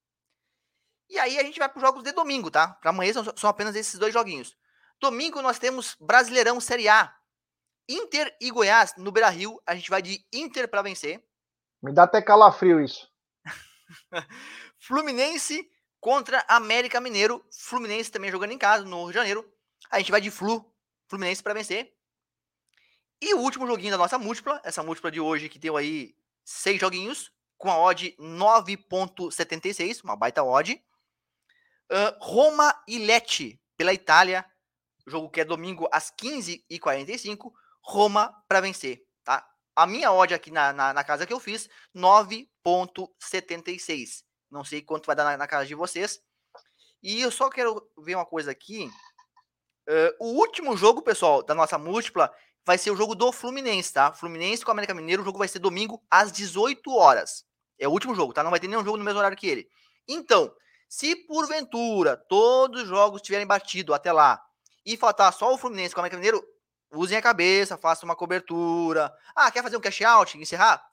E 1.10 1.18
aí 1.18 1.38
a 1.38 1.42
gente 1.42 1.58
vai 1.58 1.68
para 1.68 1.76
os 1.76 1.82
jogos 1.82 2.02
de 2.02 2.12
domingo, 2.12 2.50
tá? 2.50 2.68
Para 2.68 2.90
amanhã 2.90 3.12
são, 3.12 3.24
são 3.36 3.50
apenas 3.50 3.76
esses 3.76 3.98
dois 3.98 4.14
joguinhos. 4.14 4.56
Domingo 5.00 5.42
nós 5.42 5.58
temos 5.58 5.96
Brasileirão 6.00 6.60
Série 6.60 6.88
A. 6.88 7.14
Inter 7.88 8.34
e 8.40 8.50
Goiás 8.50 8.94
no 8.96 9.12
Beira 9.12 9.28
Rio. 9.28 9.60
A 9.66 9.74
gente 9.74 9.90
vai 9.90 10.00
de 10.00 10.24
Inter 10.32 10.68
para 10.68 10.82
vencer. 10.82 11.22
Me 11.82 11.92
dá 11.92 12.04
até 12.04 12.22
calafrio 12.22 12.80
isso. 12.80 13.10
Fluminense 14.78 15.68
contra 16.00 16.44
América 16.48 17.00
Mineiro. 17.00 17.44
Fluminense 17.52 18.10
também 18.10 18.30
jogando 18.30 18.52
em 18.52 18.58
casa 18.58 18.84
no 18.84 19.02
Rio 19.02 19.08
de 19.08 19.14
Janeiro. 19.14 19.52
A 19.90 19.98
gente 19.98 20.10
vai 20.10 20.20
de 20.20 20.30
Flu. 20.30 20.71
Fluminense 21.12 21.42
para 21.42 21.52
vencer. 21.52 21.92
E 23.20 23.34
o 23.34 23.40
último 23.40 23.66
joguinho 23.66 23.90
da 23.90 23.98
nossa 23.98 24.16
múltipla, 24.16 24.62
essa 24.64 24.82
múltipla 24.82 25.10
de 25.10 25.20
hoje 25.20 25.50
que 25.50 25.58
deu 25.58 25.76
aí 25.76 26.16
seis 26.42 26.80
joguinhos, 26.80 27.30
com 27.58 27.70
a 27.70 27.78
odd 27.78 28.16
9.76, 28.18 30.02
uma 30.02 30.16
baita 30.16 30.42
odd. 30.42 30.72
Uh, 30.72 32.16
Roma 32.18 32.74
e 32.88 32.98
Lecce, 32.98 33.60
pela 33.76 33.92
Itália, 33.92 34.42
jogo 35.06 35.28
que 35.28 35.42
é 35.42 35.44
domingo 35.44 35.86
às 35.92 36.10
15h45, 36.12 37.52
Roma 37.82 38.34
para 38.48 38.62
vencer, 38.62 39.04
tá? 39.22 39.46
A 39.76 39.86
minha 39.86 40.10
odd 40.10 40.32
aqui 40.32 40.50
na, 40.50 40.72
na, 40.72 40.94
na, 40.94 41.04
casa 41.04 41.26
que 41.26 41.32
eu 41.34 41.38
fiz, 41.38 41.68
9.76. 41.94 44.24
Não 44.50 44.64
sei 44.64 44.80
quanto 44.80 45.04
vai 45.04 45.14
dar 45.14 45.24
na, 45.24 45.36
na, 45.36 45.46
casa 45.46 45.66
de 45.66 45.74
vocês. 45.74 46.22
E 47.02 47.20
eu 47.20 47.30
só 47.30 47.50
quero 47.50 47.86
ver 47.98 48.14
uma 48.14 48.24
coisa 48.24 48.50
aqui. 48.50 48.90
Uh, 49.88 50.14
o 50.20 50.38
último 50.38 50.76
jogo, 50.76 51.02
pessoal, 51.02 51.42
da 51.42 51.54
nossa 51.54 51.76
múltipla 51.76 52.32
vai 52.64 52.78
ser 52.78 52.90
o 52.90 52.96
jogo 52.96 53.14
do 53.14 53.32
Fluminense, 53.32 53.92
tá? 53.92 54.12
Fluminense 54.12 54.64
com 54.64 54.70
o 54.70 54.72
América 54.72 54.94
Mineiro, 54.94 55.22
o 55.22 55.24
jogo 55.24 55.38
vai 55.38 55.48
ser 55.48 55.58
domingo 55.58 56.02
às 56.10 56.30
18 56.30 56.94
horas. 56.94 57.44
É 57.78 57.88
o 57.88 57.90
último 57.90 58.14
jogo, 58.14 58.32
tá? 58.32 58.42
Não 58.42 58.50
vai 58.50 58.60
ter 58.60 58.68
nenhum 58.68 58.84
jogo 58.84 58.96
no 58.96 59.04
mesmo 59.04 59.18
horário 59.18 59.36
que 59.36 59.46
ele. 59.46 59.68
Então, 60.06 60.54
se 60.88 61.16
porventura 61.16 62.16
todos 62.16 62.82
os 62.82 62.88
jogos 62.88 63.22
tiverem 63.22 63.46
batido 63.46 63.92
até 63.92 64.12
lá 64.12 64.40
e 64.84 64.96
faltar 64.96 65.32
só 65.32 65.52
o 65.52 65.58
Fluminense 65.58 65.94
com 65.94 66.00
o 66.00 66.02
América 66.02 66.16
Mineiro, 66.16 66.44
usem 66.92 67.16
a 67.16 67.22
cabeça, 67.22 67.76
façam 67.76 68.08
uma 68.08 68.14
cobertura. 68.14 69.12
Ah, 69.34 69.50
quer 69.50 69.62
fazer 69.62 69.76
um 69.76 69.80
cash 69.80 70.02
out, 70.02 70.38
encerrar? 70.38 70.84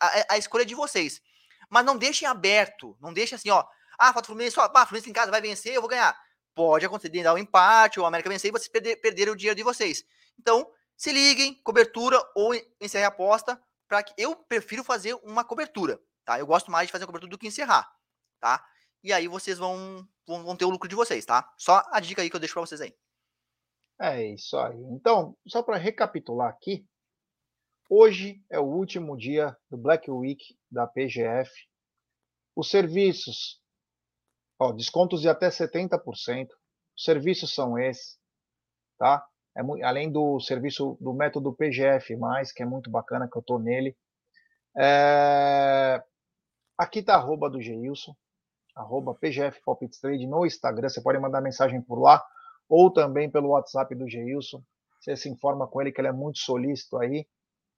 A, 0.00 0.34
a 0.34 0.38
escolha 0.38 0.62
é 0.62 0.66
de 0.66 0.74
vocês. 0.74 1.20
Mas 1.68 1.84
não 1.84 1.96
deixem 1.96 2.28
aberto, 2.28 2.96
não 3.00 3.12
deixem 3.12 3.34
assim, 3.34 3.50
ó. 3.50 3.64
Ah, 3.98 4.12
falta 4.12 4.22
o 4.22 4.26
Fluminense, 4.26 4.54
só, 4.54 4.70
ah, 4.72 4.86
Fluminense 4.86 5.10
em 5.10 5.12
casa 5.12 5.30
vai 5.30 5.40
vencer, 5.40 5.74
eu 5.74 5.80
vou 5.80 5.90
ganhar. 5.90 6.16
Pode 6.56 6.84
acontecer 6.84 7.10
de 7.10 7.22
dar 7.22 7.34
um 7.34 7.38
empate, 7.38 8.00
ou 8.00 8.04
o 8.04 8.08
América 8.08 8.28
vencer 8.28 8.48
e 8.48 8.52
vocês 8.52 8.66
perder, 8.66 8.96
perderem 8.96 9.32
o 9.32 9.36
dinheiro 9.36 9.56
de 9.56 9.62
vocês. 9.62 10.04
Então, 10.36 10.68
se 10.96 11.12
liguem, 11.12 11.54
cobertura 11.62 12.18
ou 12.34 12.52
encerre 12.80 13.04
a 13.04 13.08
aposta, 13.08 13.62
para 13.86 14.02
que 14.02 14.12
eu 14.20 14.34
prefiro 14.34 14.82
fazer 14.82 15.14
uma 15.22 15.44
cobertura, 15.44 16.00
tá? 16.24 16.40
Eu 16.40 16.46
gosto 16.46 16.68
mais 16.70 16.88
de 16.88 16.92
fazer 16.92 17.04
a 17.04 17.06
cobertura 17.06 17.30
do 17.30 17.38
que 17.38 17.46
encerrar, 17.46 17.88
tá? 18.40 18.66
e 19.06 19.12
aí 19.12 19.28
vocês 19.28 19.56
vão, 19.56 20.04
vão, 20.26 20.42
vão 20.42 20.56
ter 20.56 20.64
o 20.64 20.70
lucro 20.70 20.88
de 20.88 20.96
vocês, 20.96 21.24
tá? 21.24 21.48
Só 21.56 21.80
a 21.92 22.00
dica 22.00 22.22
aí 22.22 22.28
que 22.28 22.34
eu 22.34 22.40
deixo 22.40 22.54
para 22.54 22.66
vocês 22.66 22.80
aí. 22.80 22.92
É 24.00 24.32
isso 24.32 24.58
aí. 24.58 24.82
Então, 24.90 25.36
só 25.46 25.62
para 25.62 25.76
recapitular 25.76 26.50
aqui, 26.50 26.84
hoje 27.88 28.44
é 28.50 28.58
o 28.58 28.64
último 28.64 29.16
dia 29.16 29.56
do 29.70 29.76
Black 29.76 30.10
Week 30.10 30.58
da 30.68 30.88
PGF. 30.88 31.50
Os 32.56 32.68
serviços, 32.68 33.62
ó, 34.58 34.72
descontos 34.72 35.20
de 35.20 35.28
até 35.28 35.48
70%. 35.48 36.48
Os 36.96 37.04
serviços 37.04 37.54
são 37.54 37.78
esses, 37.78 38.18
tá? 38.98 39.26
É, 39.56 39.60
além 39.84 40.10
do 40.10 40.38
serviço 40.40 40.98
do 41.00 41.14
método 41.14 41.54
PGF+, 41.54 42.16
que 42.54 42.62
é 42.62 42.66
muito 42.66 42.90
bacana, 42.90 43.28
que 43.30 43.36
eu 43.36 43.42
tô 43.42 43.58
nele. 43.58 43.96
É... 44.76 46.02
Aqui 46.76 47.02
tá 47.02 47.14
a 47.14 47.16
arroba 47.16 47.48
do 47.48 47.60
Geilson, 47.60 48.14
arroba 48.74 49.14
PGF 49.14 49.58
Trade 50.00 50.26
no 50.26 50.44
Instagram. 50.44 50.90
Você 50.90 51.00
pode 51.00 51.18
mandar 51.18 51.40
mensagem 51.40 51.80
por 51.80 51.98
lá 51.98 52.22
ou 52.68 52.92
também 52.92 53.30
pelo 53.30 53.48
WhatsApp 53.48 53.94
do 53.94 54.06
Geilson. 54.06 54.62
Você 55.00 55.16
se 55.16 55.30
informa 55.30 55.66
com 55.66 55.80
ele 55.80 55.90
que 55.90 56.00
ele 56.00 56.08
é 56.08 56.12
muito 56.12 56.38
solícito 56.38 56.98
aí. 56.98 57.26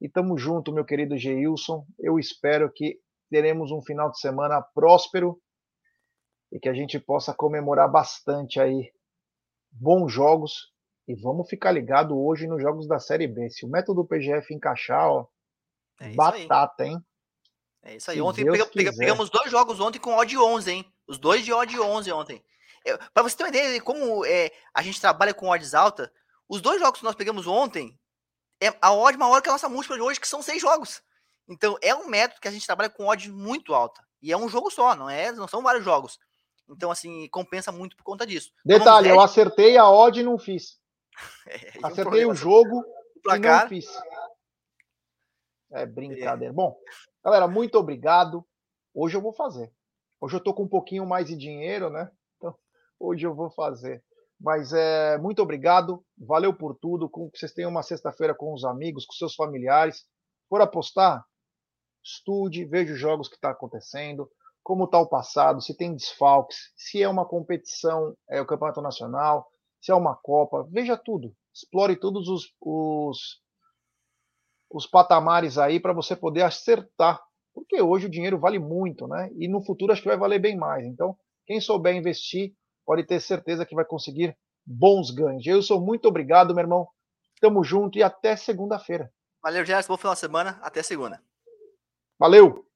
E 0.01 0.09
tamo 0.09 0.37
junto, 0.37 0.73
meu 0.73 0.85
querido 0.85 1.17
Geilson. 1.17 1.87
Eu 1.99 2.19
espero 2.19 2.71
que 2.73 2.99
teremos 3.31 3.71
um 3.71 3.83
final 3.83 4.11
de 4.11 4.19
semana 4.19 4.61
próspero 4.61 5.41
e 6.51 6.59
que 6.59 6.69
a 6.69 6.75
gente 6.75 6.99
possa 6.99 7.35
comemorar 7.35 7.91
bastante 7.91 8.61
aí 8.61 8.93
bons 9.71 10.13
jogos 10.13 10.73
e 11.07 11.15
vamos 11.15 11.49
ficar 11.49 11.73
ligado 11.73 12.19
hoje 12.19 12.47
nos 12.47 12.61
jogos 12.61 12.87
da 12.87 12.99
Série 12.99 13.27
B. 13.27 13.49
Se 13.51 13.65
o 13.65 13.69
método 13.69 14.05
PGF 14.05 14.53
encaixar, 14.55 15.09
ó, 15.09 15.27
é 16.01 16.11
batata, 16.11 16.87
hein? 16.87 17.03
É 17.83 17.97
isso 17.97 18.11
aí. 18.11 18.17
Se 18.17 18.23
ontem 18.23 18.45
pega, 18.45 18.67
pegamos 18.67 19.31
dois 19.31 19.51
jogos 19.51 19.81
ontem 19.81 19.99
com 19.99 20.17
odd 20.17 20.37
11, 20.37 20.71
hein? 20.71 20.93
Os 21.07 21.19
dois 21.19 21.45
de 21.45 21.53
odd 21.53 21.81
11 21.81 22.13
ontem. 22.13 22.45
Para 23.13 23.23
você 23.23 23.37
ter 23.37 23.45
uma 23.45 23.49
ideia 23.49 23.73
de 23.75 23.81
como 23.81 24.25
é, 24.25 24.51
a 24.75 24.83
gente 24.83 25.01
trabalha 25.01 25.35
com 25.35 25.49
odds 25.49 25.75
alta, 25.75 26.13
os 26.49 26.61
dois 26.61 26.81
jogos 26.81 27.01
que 27.01 27.05
nós 27.05 27.15
pegamos 27.15 27.47
ontem, 27.47 27.99
é 28.61 28.75
a 28.81 28.93
odd 28.93 29.17
maior 29.17 29.41
que 29.41 29.49
a 29.49 29.53
nossa 29.53 29.69
múltipla 29.69 29.97
de 29.97 30.03
hoje, 30.03 30.21
que 30.21 30.29
são 30.29 30.43
seis 30.43 30.61
jogos. 30.61 31.03
Então 31.49 31.77
é 31.83 31.95
um 31.95 32.09
método 32.09 32.41
que 32.41 32.49
a 32.49 32.51
gente 32.51 32.67
trabalha 32.67 32.91
com 32.91 33.07
odd 33.07 33.31
muito 33.31 33.75
alta. 33.75 34.03
E 34.21 34.33
é 34.33 34.37
um 34.37 34.49
jogo 34.49 34.71
só, 34.71 34.95
não 34.95 35.09
é? 35.09 35.33
Não 35.33 35.49
são 35.49 35.63
vários 35.63 35.85
jogos. 35.85 36.19
Então, 36.69 36.91
assim, 36.91 37.29
compensa 37.29 37.73
muito 37.73 37.97
por 37.97 38.05
conta 38.05 38.27
disso. 38.27 38.53
Detalhe, 38.65 39.09
eu 39.09 39.21
acertei 39.21 39.77
a 39.77 39.91
odd 39.91 40.21
e 40.21 40.23
não 40.23 40.39
fiz. 40.39 40.79
É, 41.49 41.73
acertei 41.83 42.25
um 42.25 42.31
o 42.31 42.35
jogo 42.35 42.79
o 42.79 43.21
placar. 43.21 43.59
e 43.59 43.63
não 43.63 43.69
fiz. 43.69 43.87
É 45.73 45.85
brincadeira. 45.85 46.53
É. 46.53 46.55
Bom, 46.55 46.79
Galera, 47.29 47.49
muito 47.49 47.77
obrigado. 47.77 48.43
Hoje 48.95 49.17
eu 49.17 49.21
vou 49.21 49.35
fazer. 49.35 49.71
Hoje 50.21 50.37
eu 50.37 50.41
tô 50.41 50.55
com 50.55 50.63
um 50.63 50.69
pouquinho 50.69 51.05
mais 51.05 51.27
de 51.27 51.37
dinheiro, 51.37 51.91
né? 51.91 52.11
Então, 52.37 52.57
hoje 52.99 53.27
eu 53.27 53.35
vou 53.35 53.51
fazer. 53.51 54.03
Mas 54.41 54.73
é 54.73 55.19
muito 55.19 55.43
obrigado. 55.43 56.03
Valeu 56.17 56.55
por 56.55 56.75
tudo. 56.77 57.07
Que 57.07 57.39
vocês 57.39 57.53
tenham 57.53 57.71
uma 57.71 57.83
sexta-feira 57.83 58.35
com 58.35 58.55
os 58.55 58.65
amigos, 58.65 59.05
com 59.05 59.13
seus 59.13 59.35
familiares. 59.35 60.07
For 60.49 60.63
apostar, 60.63 61.23
estude, 62.03 62.65
veja 62.65 62.95
os 62.95 62.99
jogos 62.99 63.29
que 63.29 63.35
está 63.35 63.51
acontecendo, 63.51 64.31
como 64.69 64.85
está 64.85 65.01
o 65.01 65.09
passado, 65.09 65.63
se 65.63 65.75
tem 65.75 65.95
desfalques, 65.95 66.59
se 66.77 67.03
é 67.03 67.09
uma 67.09 67.25
competição, 67.25 68.15
é 68.29 68.39
o 68.39 68.45
campeonato 68.45 68.83
nacional, 68.83 69.49
se 69.81 69.91
é 69.91 69.95
uma 69.95 70.15
Copa, 70.15 70.69
veja 70.71 70.95
tudo. 70.95 71.35
Explore 71.55 71.97
todos 71.97 72.29
os, 72.29 72.53
os 72.61 73.41
os 74.71 74.87
patamares 74.87 75.57
aí 75.57 75.81
para 75.81 75.95
você 75.95 76.15
poder 76.15 76.43
acertar. 76.43 77.19
Porque 77.55 77.81
hoje 77.81 78.05
o 78.05 78.11
dinheiro 78.11 78.39
vale 78.39 78.59
muito, 78.59 79.09
né? 79.09 79.31
E 79.39 79.49
no 79.49 79.65
futuro 79.65 79.91
acho 79.91 80.03
que 80.03 80.09
vai 80.09 80.19
valer 80.19 80.39
bem 80.39 80.55
mais. 80.55 80.85
Então, 80.85 81.17
quem 81.47 81.63
souber 81.63 81.97
investir, 81.97 82.53
pode 82.85 83.05
ter 83.05 83.21
certeza 83.21 83.65
que 83.65 83.75
vai 83.75 83.87
conseguir 83.87 84.37
bons 84.67 85.11
ganhos. 85.11 85.47
Eu 85.47 85.63
sou 85.63 85.81
muito 85.81 86.07
obrigado, 86.07 86.55
meu 86.55 86.63
irmão. 86.63 86.87
Tamo 87.41 87.65
junto 87.65 87.97
e 87.97 88.03
até 88.03 88.37
segunda-feira. 88.37 89.11
Valeu, 89.43 89.65
Gerson. 89.65 89.95
Bom 89.95 89.97
final 89.97 90.13
de 90.13 90.21
semana. 90.21 90.59
Até 90.61 90.83
segunda. 90.83 91.23
Valeu! 92.19 92.68